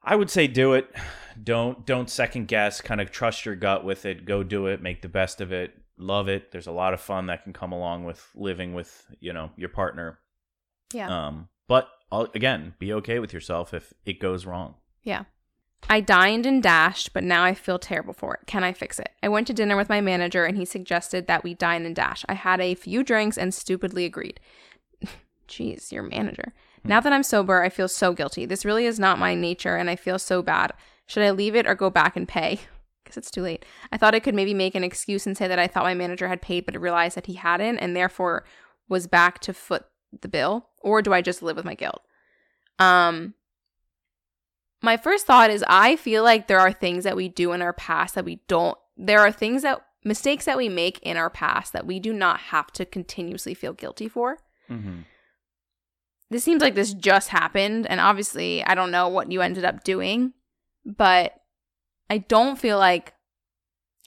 [0.10, 0.90] I would say do it.
[1.42, 4.26] Don't don't second guess, kind of trust your gut with it.
[4.26, 5.78] Go do it, make the best of it.
[5.98, 6.52] Love it.
[6.52, 9.70] There's a lot of fun that can come along with living with, you know, your
[9.70, 10.18] partner.
[10.94, 11.28] Yeah.
[11.28, 14.76] Um, but uh, again, be okay with yourself if it goes wrong.
[15.04, 15.26] Yeah.
[15.88, 18.48] I dined and dashed, but now I feel terrible for it.
[18.48, 19.12] Can I fix it?
[19.22, 22.26] I went to dinner with my manager and he suggested that we dine and dash.
[22.28, 24.40] I had a few drinks and stupidly agreed.
[25.48, 26.54] Jeez, your manager.
[26.84, 28.46] Now that I'm sober, I feel so guilty.
[28.46, 30.74] This really is not my nature and I feel so bad.
[31.06, 32.62] Should I leave it or go back and pay?
[33.04, 33.66] Because it's too late.
[33.92, 36.28] I thought I could maybe make an excuse and say that I thought my manager
[36.28, 38.46] had paid but realized that he hadn't and therefore
[38.88, 39.86] was back to foot
[40.22, 40.68] the bill.
[40.78, 42.04] Or do I just live with my guilt?
[42.78, 43.34] Um,
[44.84, 47.74] my first thought is I feel like there are things that we do in our
[47.74, 51.74] past that we don't there are things that mistakes that we make in our past
[51.74, 54.38] that we do not have to continuously feel guilty for.
[54.70, 55.00] Mm-hmm.
[56.32, 59.84] This seems like this just happened and obviously I don't know what you ended up
[59.84, 60.34] doing,
[60.86, 61.34] but
[62.10, 63.14] I don't feel like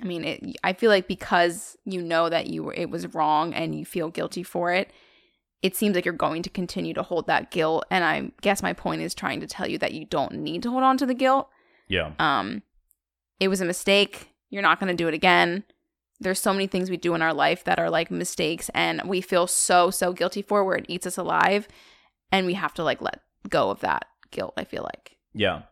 [0.00, 3.52] I mean, it, I feel like because you know that you were it was wrong
[3.54, 4.90] and you feel guilty for it,
[5.62, 8.72] it seems like you're going to continue to hold that guilt and I guess my
[8.72, 11.14] point is trying to tell you that you don't need to hold on to the
[11.14, 11.48] guilt.
[11.88, 12.12] Yeah.
[12.20, 12.62] Um
[13.40, 14.28] it was a mistake.
[14.50, 15.64] You're not going to do it again.
[16.20, 19.20] There's so many things we do in our life that are like mistakes and we
[19.20, 21.66] feel so so guilty for where it eats us alive
[22.32, 25.16] and we have to like let go of that guilt, I feel like.
[25.32, 25.62] Yeah.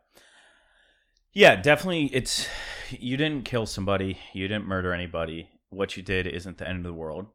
[1.32, 2.48] Yeah, definitely it's
[2.90, 5.48] you didn't kill somebody, you didn't murder anybody.
[5.70, 7.26] What you did isn't the end of the world.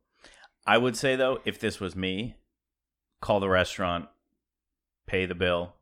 [0.67, 2.36] I would say though, if this was me,
[3.21, 4.07] call the restaurant,
[5.07, 5.76] pay the bill,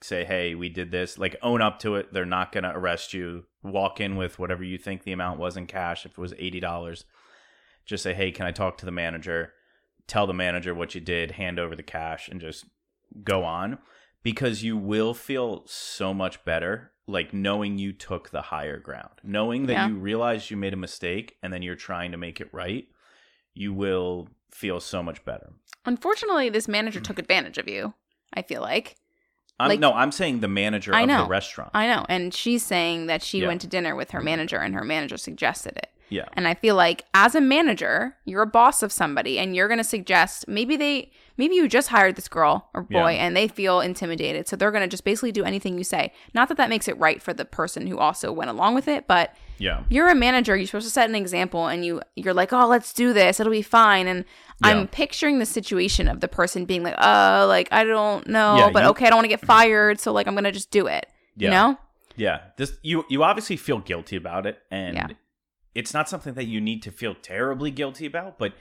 [0.00, 2.12] say, "Hey, we did this." Like own up to it.
[2.12, 3.44] They're not going to arrest you.
[3.62, 6.06] Walk in with whatever you think the amount was in cash.
[6.06, 7.04] If it was eighty dollars,
[7.84, 9.52] just say, "Hey, can I talk to the manager?"
[10.06, 11.32] Tell the manager what you did.
[11.32, 12.64] Hand over the cash and just
[13.24, 13.78] go on
[14.22, 19.66] because you will feel so much better like knowing you took the higher ground knowing
[19.66, 19.88] that Yeah.
[19.88, 22.86] you realized you made a mistake and then you're trying to make it right
[23.54, 25.50] you will feel so much better
[25.86, 27.04] Unfortunately, this manager mm.
[27.04, 27.94] took advantage of you.
[28.34, 28.96] I feel like.
[29.58, 32.04] I'm, Like- no i'm saying the manager I of the restaurant I know.
[32.08, 33.46] And she's saying that she Yeah.
[33.48, 34.24] went to dinner with her mm.
[34.24, 35.88] manager and her manager suggested it.
[36.10, 39.66] yeah And I feel like as a manager, you're a boss of somebody and you're
[39.68, 43.24] going to suggest maybe they maybe you just hired this girl or boy Yeah.
[43.24, 44.46] and they feel intimidated.
[44.48, 46.12] So they're going to just basically do anything you say.
[46.34, 49.06] Not that that makes it right for the person who also went along with it,
[49.06, 52.52] but yeah you're a manager, you're supposed to set an example and you you're like,
[52.52, 53.40] "Oh, let's do this.
[53.40, 54.24] It'll be fine." And
[54.64, 54.70] Yeah.
[54.70, 58.70] I'm picturing the situation of the person being like, "Uh, like I don't know, Yeah,
[58.70, 60.70] but you- okay, I don't want to get fired, so like I'm going to just
[60.70, 61.78] do it." You know?
[62.16, 65.06] yeah this you you obviously feel guilty about it and Yeah.
[65.76, 68.54] it's not something that you need to feel terribly guilty about but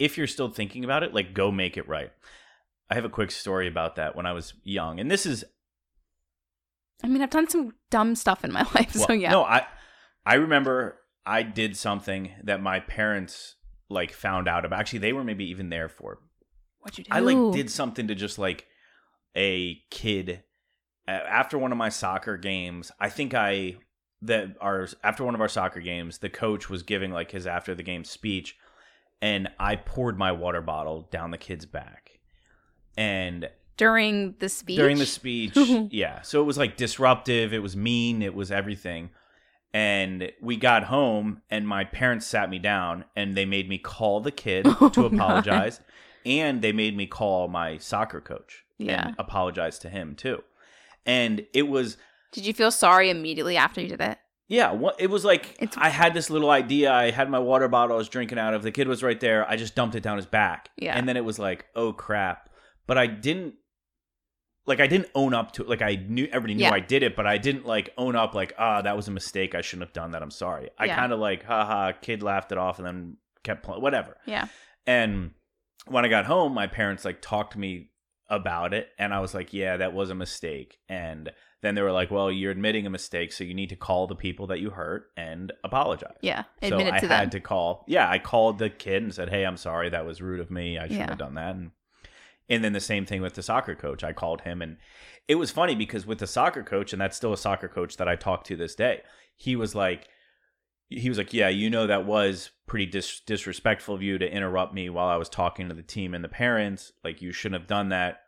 [0.00, 2.10] if you're still thinking about it like go make it right
[2.90, 5.44] i have a quick story about that when i was young and this is
[7.02, 9.30] I mean, I've done some dumb stuff in my life, so yeah.
[9.30, 9.66] No, I
[10.24, 13.56] I remember I did something that my parents
[13.88, 14.80] like found out about.
[14.80, 16.18] Actually, they were maybe even there for.
[16.80, 17.10] What'd you do?
[17.10, 18.66] I like did something to just like
[19.36, 20.44] a kid
[21.06, 22.92] after one of my soccer games.
[23.00, 23.76] I think I
[24.22, 27.74] that our after one of our soccer games, the coach was giving like his after
[27.74, 28.56] the game speech,
[29.22, 32.18] and I poured my water bottle down the kid's back,
[32.96, 34.76] and during the speech.
[34.76, 35.56] during the speech
[35.90, 39.08] yeah so it was like disruptive it was mean it was everything
[39.72, 44.20] and we got home and my parents sat me down and they made me call
[44.20, 45.14] the kid Oh, to God.
[45.14, 45.80] apologize
[46.26, 49.06] and they made me call my soccer coach Yeah.
[49.08, 50.42] and apologize to him too
[51.06, 51.96] and it was
[52.32, 54.18] Did you feel sorry immediately after you did it?
[54.50, 57.68] Yeah what it was like It's- i had this little idea i had my water
[57.68, 60.02] bottle i was drinking out of the kid was right there i just dumped it
[60.02, 60.96] down his back Yeah.
[60.98, 62.50] and then it was like oh crap
[62.86, 63.54] but i didn't
[64.66, 66.72] like i didn't own up to it like i knew everybody knew Yeah.
[66.74, 69.54] i did it but i didn't like own up like ah that was a mistake
[69.54, 70.96] i shouldn't have done that i'm sorry i Yeah.
[70.96, 74.48] kind of like haha kid laughed it off and then kept playing whatever Yeah.
[74.86, 75.32] and
[75.86, 77.90] when I got home, my parents like talked to me
[78.28, 81.30] about it, and I was like, "Yeah, that was a mistake." And
[81.62, 84.14] then they were like, "Well, you're admitting a mistake, so you need to call the
[84.16, 86.44] people that you hurt and apologize." Yeah.
[86.62, 87.84] So Admit it I to had to call.
[87.86, 89.90] Yeah, I called the kid and said, "Hey, I'm sorry.
[89.90, 90.78] That was rude of me.
[90.78, 91.08] I shouldn't Yeah.
[91.10, 91.70] have done that." And
[92.48, 94.02] and then the same thing with the soccer coach.
[94.02, 94.78] I called him, and
[95.28, 98.08] it was funny because with the soccer coach, and that's still a soccer coach that
[98.08, 99.02] I talk to this day.
[99.36, 100.08] He was like,
[100.88, 104.74] he was like, "Yeah, you know that was pretty dis- disrespectful of you to interrupt
[104.74, 106.92] me while I was talking to the team and the parents.
[107.04, 108.22] Like you shouldn't have done that,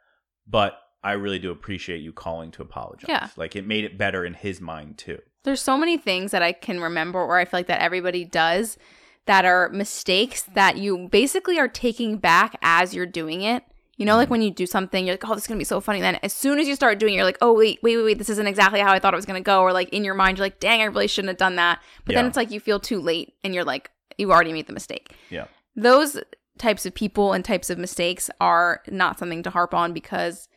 [0.47, 3.07] but." I really do appreciate you calling to apologize.
[3.09, 3.29] Yeah.
[3.37, 5.19] Like it made it better in his mind too.
[5.45, 8.79] There's so many things that I can remember where I feel like that everybody does
[9.27, 13.65] that are mistakes that you basically are taking back as you're doing it.
[13.97, 14.31] You know, like Mm-hmm.
[14.33, 16.01] when you do something, you're like, oh, this is going to be so funny.
[16.01, 18.19] Then as soon as you start doing it, you're like, oh, wait, wait, wait, wait,
[18.19, 19.61] this isn't exactly how I thought it was going to go.
[19.61, 21.81] Or like in your mind, you're like, dang, I really shouldn't have done that.
[22.05, 24.73] But then it's like you feel too late and you're like, you already made the
[24.73, 25.15] mistake.
[25.31, 25.45] Yeah.
[25.77, 26.19] Those
[26.59, 30.49] types of people and types of mistakes are not something to harp on because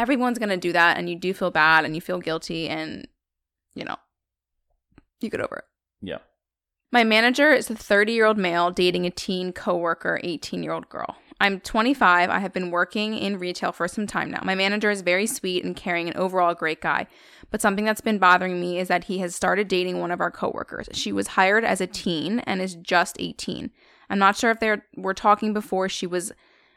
[0.00, 3.06] everyone's going to do that and you do feel bad and you feel guilty and,
[3.74, 3.96] you know,
[5.20, 5.64] you get over it.
[6.00, 6.18] Yeah.
[6.90, 10.88] My manager is a 30 year old male dating a teen coworker, 18 year old
[10.88, 11.16] girl.
[11.38, 12.30] I'm 25.
[12.30, 14.40] I have been working in retail for some time now.
[14.42, 17.06] My manager is very sweet and caring and overall a great guy.
[17.50, 20.30] But something that's been bothering me is that he has started dating one of our
[20.30, 20.88] coworkers.
[20.92, 23.70] She was hired as a teen and is just 18.
[24.08, 26.32] I'm not sure if they were talking before she was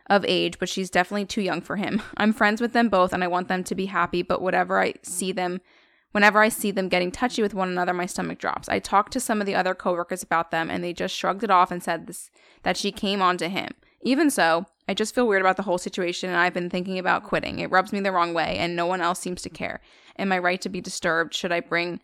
[0.07, 2.01] of age, but she's definitely too young for him.
[2.17, 4.95] I'm friends with them both and I want them to be happy, but whatever I
[5.03, 5.61] see them
[6.13, 8.69] Whenever I see them getting touchy with one another, my stomach drops.
[8.69, 11.49] I talked to some of the other coworkers about them and they just shrugged it
[11.49, 12.29] off and said this
[12.61, 13.71] that she came on to him.
[14.03, 17.23] Even so, I just feel weird about the whole situation and I've been thinking about
[17.23, 17.57] quitting.
[17.57, 19.81] It rubs me the wrong way and no one else seems to care.
[20.19, 21.33] Am I right to be disturbed?
[21.33, 21.99] Should I bring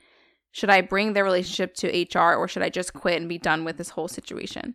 [0.51, 3.63] should I bring their relationship to HR or should I just quit and be done
[3.63, 4.73] with this whole situation?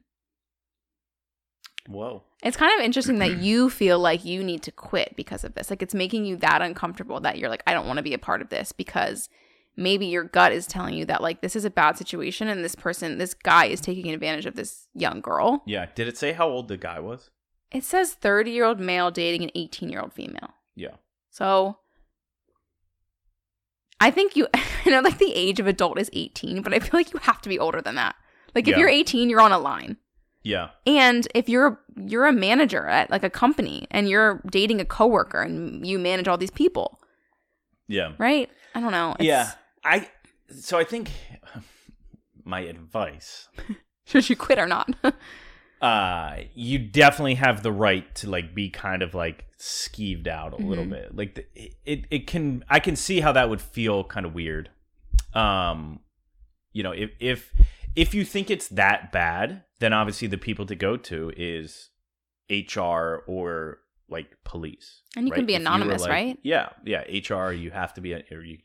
[1.88, 2.22] Whoa.
[2.42, 5.70] It's kind of interesting that you feel like you need to quit because of this.
[5.70, 8.18] Like it's making you that uncomfortable that you're like, I don't want to be a
[8.18, 9.28] part of this because
[9.76, 12.74] maybe your gut is telling you that like this is a bad situation and this
[12.74, 15.62] person, this guy is taking advantage of this young girl.
[15.66, 15.86] Yeah.
[15.94, 17.30] Did it say how old the guy was?
[17.70, 20.50] It says 30 year old male dating an 18 year old female.
[20.74, 20.96] Yeah.
[21.30, 21.78] So
[24.00, 24.46] I think you,
[24.84, 27.42] you know like the age of adult is 18, but I feel like you have
[27.42, 28.14] to be older than that.
[28.54, 28.80] Like if Yeah.
[28.80, 29.96] you're 18, you're on a line.
[30.44, 30.68] Yeah.
[30.86, 35.40] And if you're you're a manager at like a company and you're dating a coworker
[35.42, 37.00] and you manage all these people,
[37.88, 38.12] Yeah.
[38.18, 38.48] right?
[38.74, 39.12] I don't know.
[39.18, 39.52] It's- yeah.
[39.84, 40.08] I
[40.50, 41.10] so I think
[42.44, 43.48] my advice
[44.06, 44.94] Should you quit or not?
[45.80, 50.56] uh you definitely have the right to like be kind of like skeeved out a
[50.56, 50.90] little Mhm.
[50.90, 51.44] bit like the,
[51.84, 54.70] it it can i can see how that would feel kind of weird
[55.34, 56.00] um
[56.72, 57.52] you know if if
[57.96, 61.90] if you think it's that bad then obviously the people to go to is
[62.50, 63.78] hr or
[64.08, 66.38] like police And you can be If anonymous, like- right?
[66.42, 68.58] yeah yeah hr you have to be or you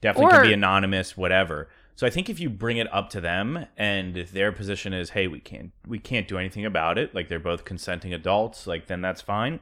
[0.00, 3.66] definitely can be anonymous whatever so i think if you bring it up to them
[3.76, 7.38] and their position is hey we can't we can't do anything about it like they're
[7.40, 9.58] both consenting adults like then that's fine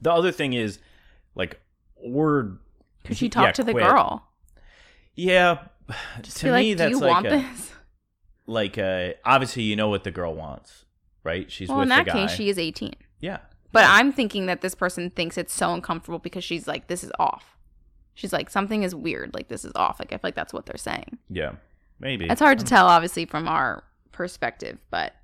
[0.00, 0.78] the other thing is
[1.34, 1.60] like
[1.96, 2.58] or
[3.04, 3.84] Could she talk yeah, to the quit.
[3.84, 4.24] girl?
[5.16, 5.58] yeah
[6.22, 7.72] Just to me like, that's like want a, this?
[8.48, 10.84] Like uh obviously you know what the girl wants
[11.22, 12.94] right she's Well, in that case, she is 18.
[13.20, 13.38] yeah
[13.72, 17.12] But I'm thinking that this person thinks it's so uncomfortable because she's like, this is
[17.18, 17.56] off.
[18.14, 19.34] She's like, something is weird.
[19.34, 20.00] Like, this is off.
[20.00, 21.18] Like, I feel like that's what they're saying.
[21.28, 21.52] yeah
[22.00, 25.14] maybe It's hard to tell, obviously, from our perspective, but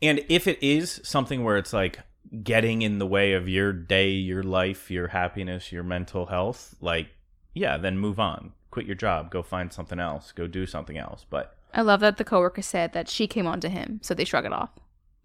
[0.00, 1.98] And if it is something where it's like
[2.42, 7.08] getting in the way of your day, your life, your happiness, your mental health, like,
[7.54, 8.52] yeah, then move on.
[8.70, 9.30] Quit your job.
[9.30, 10.32] Go find something else.
[10.32, 11.24] Go do something else.
[11.28, 14.24] But I love that the coworker said that she came on to him, so they
[14.24, 14.70] shrug it off.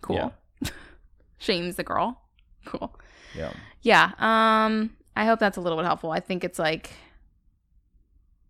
[0.02, 0.34] Cool.
[1.38, 2.22] Shames the girl.
[2.66, 2.94] Cool.
[3.36, 3.54] yeah.
[3.82, 4.12] Yeah.
[4.18, 6.12] Um I hope that's a little bit helpful.
[6.12, 6.92] I think it's like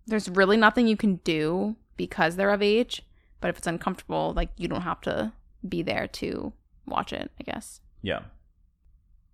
[0.08, 3.04] there's really nothing you can do because they're of age,
[3.42, 5.34] but if it's uncomfortable, like you don't have to
[5.68, 6.54] be there to
[6.86, 7.82] watch it, I guess.
[8.02, 8.22] Yeah.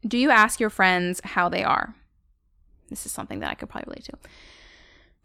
[0.05, 1.95] Do you ask your friends how they are?
[2.89, 4.18] This is something that I could probably relate to.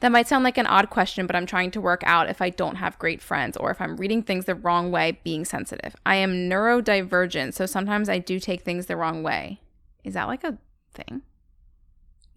[0.01, 2.49] That might sound like an odd question, but I'm trying to work out if I
[2.49, 5.95] don't have great friends or if I'm reading things the wrong way, being sensitive.
[6.07, 9.61] I am neurodivergent, so sometimes I do take things the wrong way.
[10.03, 10.57] Is that like a
[10.95, 11.23] thing?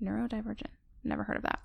[0.01, 0.71] Neurodivergent.
[1.05, 1.59] Never heard of that.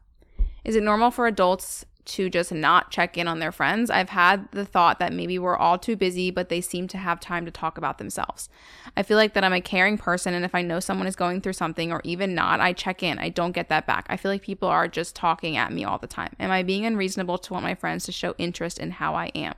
[0.65, 3.91] Is it normal for adults to just not check in on their friends?
[3.91, 7.21] I've had the thought that maybe we're all too busy, but they seem to have
[7.21, 8.49] time to talk about themselves.
[8.97, 11.41] I feel like that I'm a caring person, and if I know someone is going
[11.41, 13.19] through something or even not, I check in.
[13.19, 14.07] I don't get that back.
[14.09, 16.35] I feel like people are just talking at me all the time.
[16.41, 19.55] Am I being unreasonable to want my friends to show interest in how I am?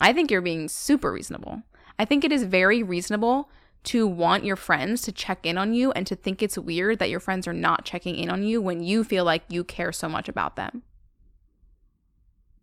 [0.00, 1.62] I think you're being super reasonable.
[1.98, 3.50] I think it is very reasonable
[3.82, 7.08] to want your friends to check in on you and to think it's weird that
[7.08, 10.08] your friends are not checking in on you when you feel like you care so
[10.08, 10.82] much about them,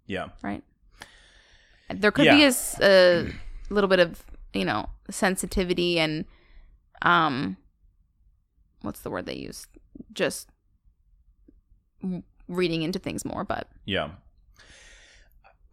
[0.06, 0.30] Yeah.
[0.44, 0.64] right?
[1.90, 2.54] There could be a Yeah.
[2.82, 3.34] a,
[3.70, 6.26] little bit of, you know, sensitivity and
[7.02, 7.58] um
[8.82, 9.66] what's the word they use?
[10.14, 10.50] Just
[12.48, 14.12] reading into things more, but Yeah.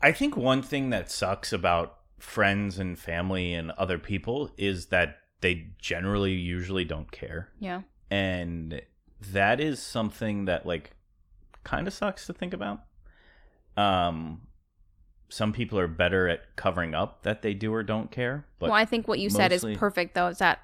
[0.00, 5.18] I think one thing that sucks about friends and family and other people is that
[5.44, 7.50] they generally usually don't care.
[7.60, 7.82] yeah.
[8.10, 8.80] and
[9.32, 10.92] that is something that like
[11.64, 12.80] kind of sucks to think about
[13.76, 14.40] um
[15.28, 18.78] some people are better at covering up that they do or don't care but well,
[18.78, 20.60] I think what you said is perfect though, is that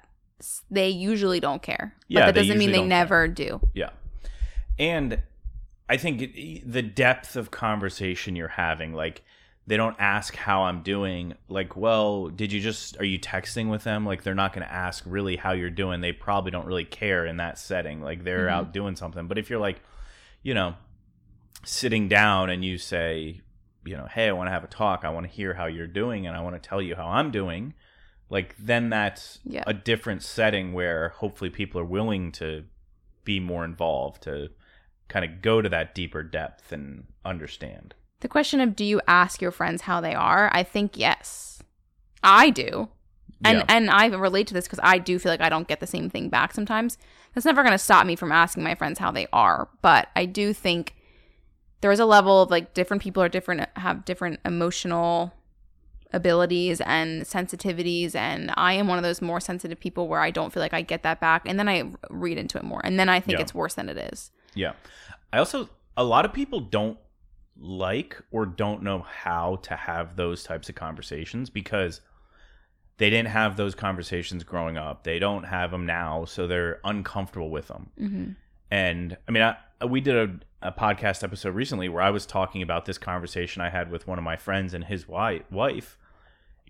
[0.71, 1.93] they usually don't care.
[2.07, 3.61] Yeah, but that doesn't mean they never do.
[3.73, 3.91] yeah
[4.79, 5.21] and
[5.89, 6.33] i think
[6.65, 9.23] the depth of conversation you're having like
[9.67, 11.33] they don't ask how i'm doing.
[11.47, 14.05] Like well did you just are you texting with them?
[14.05, 16.01] Like they're not going to ask really how you're doing.
[16.01, 18.01] They probably don't really care in that setting.
[18.01, 18.51] Like they're Mhm.
[18.51, 19.27] out doing something.
[19.27, 19.81] But if you're like
[20.43, 20.75] you know
[21.63, 23.41] sitting down and you say
[23.85, 25.03] you know hey i want to have a talk.
[25.05, 27.29] I want to hear how you're doing and i want to tell you how i'm
[27.31, 27.73] doing
[28.29, 29.63] like then that's Yeah.
[29.67, 32.65] a different setting where hopefully people are willing to
[33.23, 34.49] be more involved to
[35.07, 39.41] kind of go to that deeper depth and understand The question of do you ask
[39.41, 40.49] your friends how they are?
[40.53, 41.61] I think yes.
[42.23, 42.89] I do.
[43.43, 43.65] And yeah.
[43.67, 46.09] and I relate to this because I do feel like I don't get the same
[46.09, 46.97] thing back sometimes.
[47.33, 50.25] That's never going to stop me from asking my friends how they are, but I
[50.25, 50.95] do think
[51.81, 55.33] there is a level of like different people are different have different emotional
[56.13, 60.53] abilities and sensitivities and I am one of those more sensitive people where I don't
[60.53, 63.09] feel like I get that back and then I read into it more and then
[63.09, 63.43] I think Yeah.
[63.43, 64.29] it's worse than it is.
[64.53, 64.73] Yeah.
[65.33, 66.97] I also a lot of people don't
[67.63, 72.01] like or don't know how to have those types of conversations because
[72.97, 75.03] they didn't have those conversations growing up.
[75.03, 77.89] They don't have them now, so they're uncomfortable with them.
[77.99, 78.35] Mhm.
[78.71, 80.15] And I mean, I, we did
[80.61, 84.07] a, a podcast episode recently where I was talking about this conversation I had with
[84.07, 85.97] one of my friends and his wife, wife,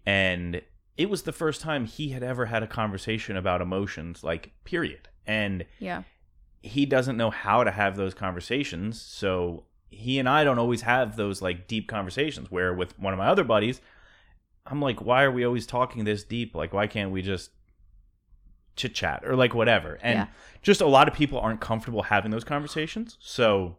[0.06, 0.62] and
[0.98, 5.10] it was the first time he had ever had a conversation about emotions, like period.
[5.26, 6.04] And Yeah.
[6.64, 11.16] he doesn't know how to have those conversations, so he and I don't always have
[11.16, 12.50] those like deep conversations.
[12.50, 13.82] Where with one of my other buddies,
[14.66, 16.56] I'm like, why are we always talking this deep?
[16.56, 17.52] Like, why can't we just
[18.76, 20.00] chit chat or like whatever.
[20.02, 20.28] And Yeah.
[20.62, 23.78] just a lot of people aren't comfortable having those conversations, so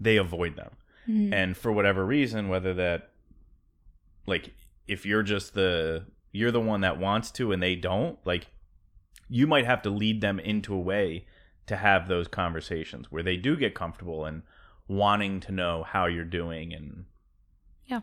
[0.00, 0.72] they avoid them.
[1.08, 1.32] Mhm.
[1.32, 3.10] And for whatever reason, whether that
[4.26, 4.52] like
[4.86, 8.48] if you're just the you're the one that wants to and they don't, like
[9.28, 11.24] you might have to lead them into a way
[11.66, 14.42] to have those conversations where they do get comfortable and
[14.88, 17.04] wanting to know how you're doing and
[17.86, 18.00] Yeah.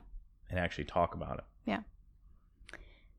[0.50, 1.44] and actually talk about it.
[1.66, 1.80] Yeah.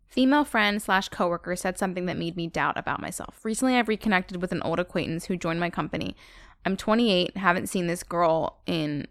[0.06, 3.40] Female friend slash coworker said something that made me doubt about myself.
[3.44, 6.16] Recently, I've reconnected with an old acquaintance who joined my company.
[6.64, 9.06] I'm 28, haven't seen this girl in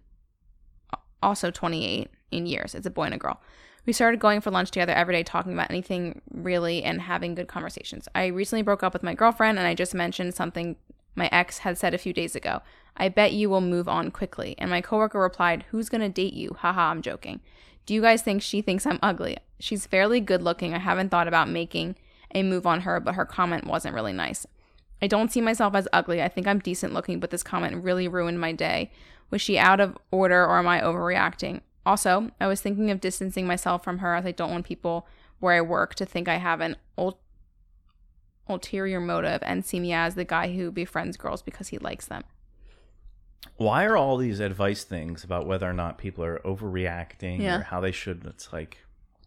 [0.94, 2.74] uh, also 28 in years.
[2.74, 3.42] It's a boy and a girl.
[3.86, 7.48] We started going for lunch together every day, talking about anything really and having good
[7.48, 8.08] conversations.
[8.16, 10.76] I recently broke up with my girlfriend, and I just mentioned something
[11.16, 12.62] my ex had said a few days ago.
[12.98, 14.56] I bet you will move on quickly.
[14.58, 16.56] And my coworker replied, Who's gonna date you?
[16.60, 17.42] Haha, I'm joking.
[17.86, 19.38] Do you guys think she thinks I'm ugly?
[19.60, 20.74] She's fairly good looking.
[20.74, 21.96] I haven't thought about making
[22.34, 24.46] a move on her, but her comment wasn't really nice.
[25.02, 26.22] I don't see myself as ugly.
[26.22, 28.92] I think I'm decent looking, but this comment really ruined my day.
[29.30, 31.62] Was she out of order or am I overreacting?
[31.86, 35.08] Also, I was thinking of distancing myself from her as I don't want people
[35.40, 37.20] where I work to think I have an ul-
[38.48, 42.24] ulterior motive and see me as the guy who befriends girls because he likes them.
[43.58, 47.60] Why are all these advice things about whether or not people are overreacting Yeah.
[47.60, 48.26] or how they should?
[48.26, 48.80] It's like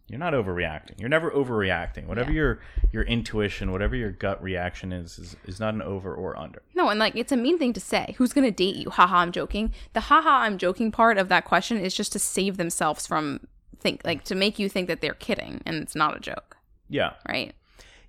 [0.07, 0.99] you're not overreacting.
[0.99, 2.07] You're never overreacting.
[2.07, 2.37] Whatever Yeah.
[2.37, 2.61] your
[2.93, 6.63] your intuition, whatever your gut reaction is, is, is not an over or under.
[6.75, 8.15] No, and like it's a mean thing to say.
[8.19, 8.91] Who's gonna date you?
[8.91, 9.73] Haha, I'm joking.
[9.93, 13.47] The haha, I'm joking part of that question is just to save themselves from
[13.81, 16.57] think like to make you think that they're kidding and it's not a joke,
[16.89, 17.55] Yeah, right?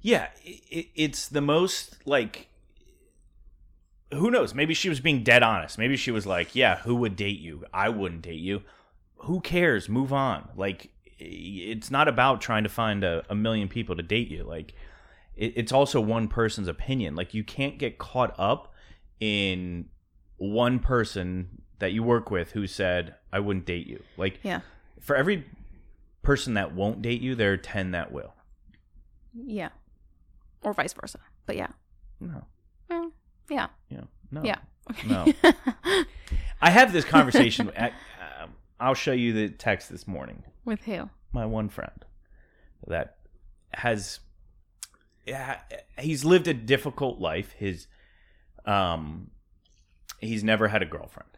[0.01, 0.27] Yeah.
[0.43, 2.47] It, it's the most like.
[4.11, 4.55] Who knows?
[4.55, 5.77] Maybe she was being dead honest.
[5.77, 7.63] Maybe she was like, "Yeah, who would date you?
[7.73, 8.63] I wouldn't date you.
[9.17, 9.87] Who cares?
[9.87, 10.89] Move on." Like,
[11.19, 14.43] it's not about trying to find a, a million people to date you.
[14.43, 14.73] Like,
[15.35, 17.15] it, it's also one person's opinion.
[17.15, 18.73] Like, you can't get caught up
[19.19, 19.85] in
[20.37, 24.61] one person that you work with who said, "I wouldn't date you." Like, Yeah.
[24.99, 25.45] for every
[26.23, 28.33] person that won't date you, there are ten that will.
[29.35, 29.69] Yeah.
[30.63, 31.19] Or vice versa.
[31.45, 31.67] But yeah.
[32.19, 32.43] No,
[32.89, 33.11] Well,
[33.49, 33.67] yeah.
[33.89, 34.01] yeah,
[34.31, 34.57] no, Yeah.
[35.07, 35.25] no.
[36.61, 37.71] I have this conversation.
[37.75, 37.93] at,
[38.41, 40.43] um, I'll show you the text this morning.
[40.65, 41.09] With who?
[41.31, 42.05] My one friend
[42.87, 43.17] that
[43.73, 44.19] has,
[45.25, 45.59] yeah,
[45.97, 47.53] he's lived a difficult life.
[47.53, 47.87] His,
[48.65, 49.31] um,
[50.19, 51.29] he's never had a girlfriend,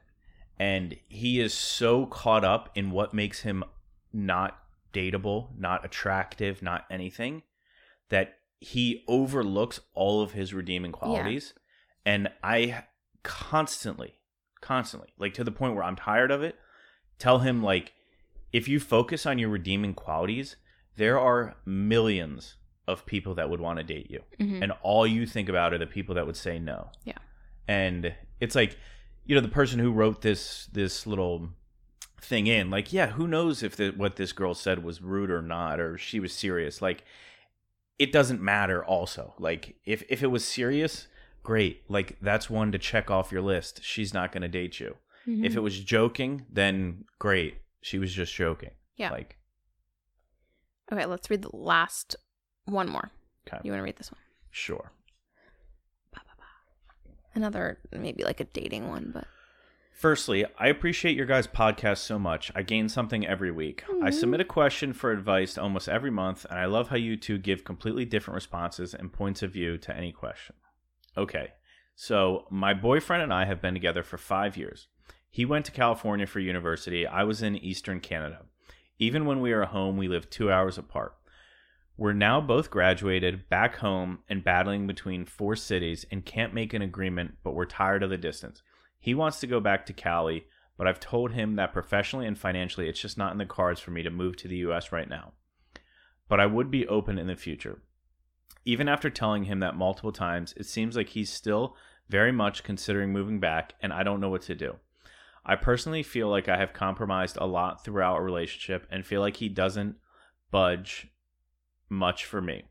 [0.58, 3.64] and he is so caught up in what makes him
[4.14, 4.58] not
[4.94, 7.44] dateable, not attractive, not anything,
[8.10, 11.54] that he overlooks all of his redeeming qualities.
[12.06, 12.86] And I
[13.24, 14.14] constantly,
[14.62, 16.56] constantly, like to the point where I'm tired of it,
[17.20, 17.94] tell him like,
[18.54, 20.56] if you focus on your redeeming qualities,
[20.96, 22.56] there are millions
[22.88, 24.62] of people that would want to date you, Mhm.
[24.62, 26.92] and all you think about are the people that would say no.
[27.04, 27.18] Yeah.
[27.68, 28.78] And it's like,
[29.26, 31.50] you know, the person who wrote this this little
[32.20, 35.42] thing in, like, yeah, who knows if the, what this girl said was rude or
[35.42, 36.82] not, or she was serious.
[36.82, 37.04] Like,
[38.02, 38.84] it doesn't matter.
[38.84, 41.08] Also, like, if if it was serious,
[41.44, 41.84] great.
[41.90, 43.84] Like, that's one to check off your list.
[43.84, 44.98] She's not going to date you.
[45.28, 45.46] Mhm.
[45.46, 47.56] If it was joking, then great.
[47.82, 48.72] She was just joking.
[48.98, 49.12] Yeah.
[49.12, 49.38] Like,
[50.92, 52.16] Okay, let's read the last
[52.66, 53.12] one more.
[53.48, 54.20] okay, You want to read this one?
[54.52, 54.92] sure.
[57.34, 59.26] Another maybe like a dating one, but
[60.02, 62.52] Firstly, I appreciate your guys' podcast so much.
[62.56, 63.84] I gain something every week.
[63.88, 64.10] I mm-hmm.
[64.10, 67.64] submit a question for advice almost every month, and I love how you two give
[67.64, 70.56] completely different responses and points of view to any question.
[71.16, 71.50] Okay,
[71.94, 74.88] so my boyfriend and I have been together for five years.
[75.30, 77.06] He went to California for university.
[77.06, 78.46] I was in Eastern Canada.
[78.98, 81.14] Even when we were home, we lived two hours apart.
[81.96, 86.82] We're now both graduated, back home, and battling between four cities and can't make an
[86.82, 88.64] agreement, but we're tired of the distance.
[89.02, 90.46] He wants to go back to Cali,
[90.78, 93.90] but I've told him that professionally and financially it's just not in the cards for
[93.90, 95.34] me to move to the US right now.
[96.30, 97.82] But I would be open in the future.
[98.64, 101.76] Even after telling him that multiple times, it seems like he's still
[102.10, 104.76] very much considering moving back, and I don't know what to do.
[105.44, 109.38] I personally feel like I have compromised a lot throughout our relationship and feel like
[109.38, 109.96] he doesn't
[110.52, 111.08] budge
[111.90, 112.66] much for me.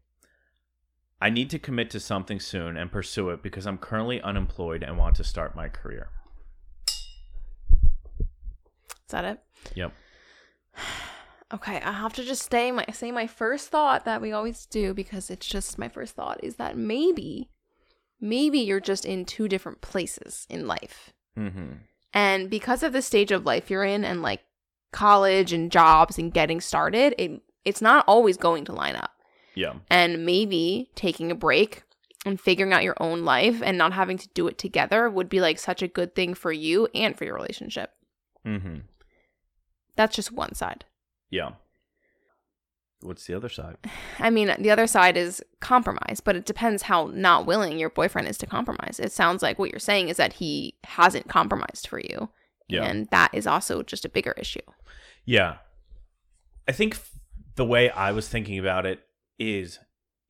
[1.20, 4.96] I need to commit to something soon and pursue it because I'm currently unemployed and
[4.96, 6.10] want to start my career.
[9.10, 9.40] Is that it?
[9.74, 9.92] Yep.
[11.52, 14.94] Okay, I have to just stay my say my first thought that we always do
[14.94, 17.50] because it's just my first thought is that maybe
[18.20, 21.12] maybe you're just in two different places in life.
[21.36, 21.72] Mm-hmm.
[22.14, 24.42] And because of the stage of life you're in and like
[24.92, 29.10] college and jobs and getting started, it it's not always going to line up.
[29.56, 29.72] Yeah.
[29.90, 31.82] And maybe taking a break
[32.24, 35.40] and figuring out your own life and not having to do it together would be
[35.40, 37.90] like such a good thing for you and for your relationship.
[38.46, 38.76] Mm-hmm.
[39.96, 40.84] That's just one side.
[41.30, 41.52] Yeah.
[43.02, 43.76] What's the other side?
[44.18, 48.28] I mean, the other side is compromise, but it depends how not willing your boyfriend
[48.28, 49.00] is to compromise.
[49.00, 52.28] It sounds like what you're saying is that he hasn't compromised for you.
[52.68, 52.84] Yeah.
[52.84, 54.60] And that is also just a bigger issue.
[55.24, 55.56] Yeah.
[56.68, 57.10] I think f-
[57.56, 59.00] the way I was thinking about it
[59.38, 59.80] is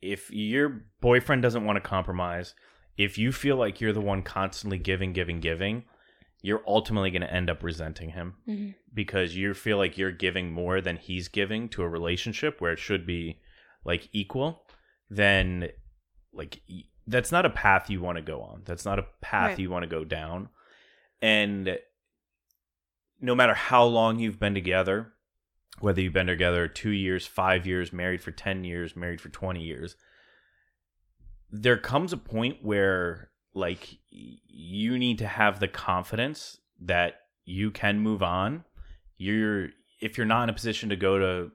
[0.00, 2.54] if your boyfriend doesn't want to compromise,
[2.96, 5.84] if you feel like you're the one constantly giving, giving, giving,
[6.42, 8.74] you're ultimately going to end up resenting him Mhm.
[8.94, 12.78] because you feel like you're giving more than he's giving to a relationship where it
[12.78, 13.40] should be
[13.84, 14.66] like equal,
[15.08, 15.68] then
[16.32, 16.62] like
[17.06, 18.62] that's not a path you want to go on.
[18.64, 19.58] That's not a path Right.
[19.58, 20.48] you want to go down.
[21.20, 21.78] And
[23.20, 25.12] no matter how long you've been together,
[25.80, 29.62] whether you've been together 2 years, 5 years, married for 10 years, married for 20
[29.62, 29.96] years,
[31.50, 38.00] there comes a point where like you need to have the confidence that you can
[38.00, 38.64] move on.
[39.16, 39.68] You're
[40.00, 41.50] if you're not in a position to go to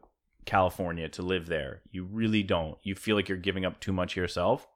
[0.46, 2.78] California to live there, you really don't.
[2.84, 4.68] You feel like you're giving up too much of yourself,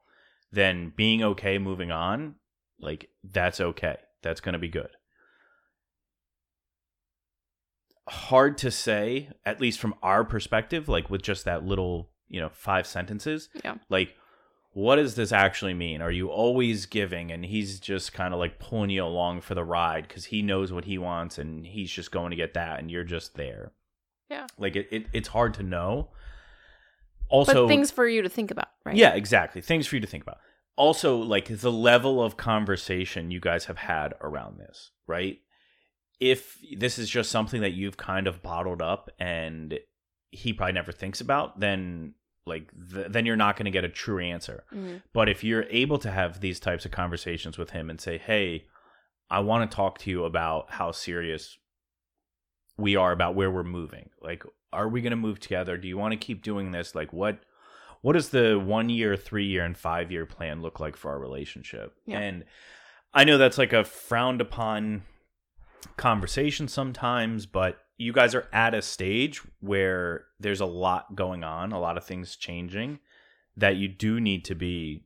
[0.50, 2.36] then being okay moving on,
[2.80, 3.96] like that's okay.
[4.22, 4.90] That's going to be good.
[8.08, 12.48] Hard to say, at least from our perspective, like with just that little, you know,
[12.48, 13.48] five sentences.
[13.64, 13.76] Yeah.
[13.88, 14.16] Like
[14.72, 16.00] what does this actually mean?
[16.00, 19.64] Are you always giving and he's just kind of like pulling you along for the
[19.64, 22.90] ride because he knows what he wants and he's just going to get that and
[22.90, 23.72] you're just there?
[24.28, 24.46] Yeah.
[24.58, 26.10] Like it, it it's hard to know.
[27.28, 28.96] Also, but things for you to think about, right?
[28.96, 29.60] yeah, exactly.
[29.60, 30.38] Things for you to think about.
[30.76, 35.38] Also, like the level of conversation you guys have had around this, right?
[36.20, 39.78] If this is just something that you've kind of bottled up and
[40.30, 42.14] he probably never thinks about, then
[42.46, 44.64] like th- then you're not going to get a true answer.
[44.72, 45.02] Mhm.
[45.12, 48.66] But if you're able to have these types of conversations with him and say, "Hey,
[49.30, 51.58] I want to talk to you about how serious
[52.76, 54.08] we are about where we're moving.
[54.22, 55.76] Like, are we going to move together?
[55.76, 56.94] Do you want to keep doing this?
[56.94, 57.40] Like, what
[58.02, 61.18] what does the one year, three year, and five year plan look like for our
[61.18, 62.20] relationship?" Yeah.
[62.20, 62.44] And
[63.12, 65.02] I know that's like a frowned upon
[65.96, 71.70] conversation sometimes, but you guys are at a stage where there's a lot going on,
[71.70, 72.98] a lot of things changing
[73.58, 75.04] that you do need to be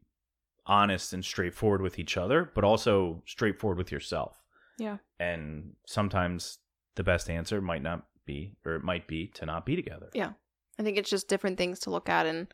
[0.65, 4.41] honest and straightforward with each other, but also straightforward with yourself.
[4.79, 4.99] Yeah.
[5.19, 6.59] And sometimes
[6.95, 10.11] the best answer might not be, or it might be to not be together.
[10.15, 10.31] Yeah.
[10.79, 12.47] I think it's just different things to look at and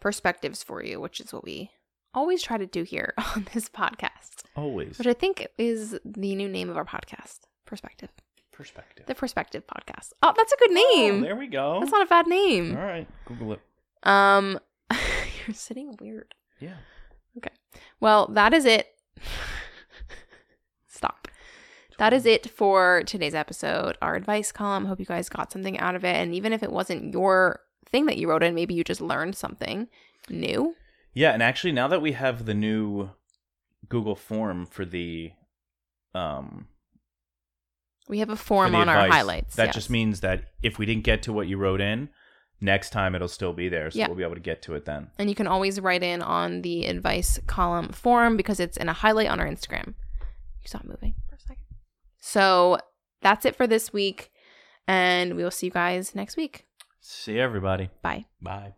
[0.00, 1.70] perspectives for you, which is what we
[2.14, 6.48] always try to do here on this podcast, Always which I think is the new
[6.48, 8.10] name of our podcast, Perspective.
[8.52, 9.06] Perspective.
[9.06, 10.12] The Perspective Podcast.
[10.22, 11.20] Oh, that's a good Oh, name.
[11.22, 11.80] there we go.
[11.80, 12.76] that's not a bad name.
[12.76, 13.60] All right, Google it.
[14.02, 14.58] Um,
[15.46, 16.34] you're sitting weird.
[16.60, 16.76] Yeah.
[17.38, 17.52] Okay.
[18.00, 18.88] Well, that is it.
[20.86, 21.28] Stop.
[21.98, 24.86] That is it for today's episode, our advice column.
[24.86, 26.16] Hope you guys got something out of it.
[26.16, 29.36] And even if it wasn't your thing that you wrote in, maybe you just learned
[29.36, 29.88] something
[30.28, 30.74] new.
[31.14, 33.10] Yeah, and actually, now that we have the new
[33.88, 35.32] Google form for the
[36.14, 36.68] um
[38.08, 39.56] We have a for form on our highlights.
[39.56, 39.74] that yes.
[39.74, 42.08] just means that if we didn't get to what you wrote in,
[42.60, 44.08] next time it'll still be there, so Yeah.
[44.08, 45.10] we'll be able to get to it then.
[45.18, 48.92] And you can always write in on the advice column form because it's in a
[48.92, 49.88] highlight on our Instagram.
[49.88, 51.64] You stop moving for a second.
[52.20, 52.78] So
[53.20, 54.30] that's it for this week.
[54.86, 56.66] And we will see you guys next week.
[57.00, 57.90] See everybody.
[58.02, 58.26] Bye.
[58.40, 58.74] Bye.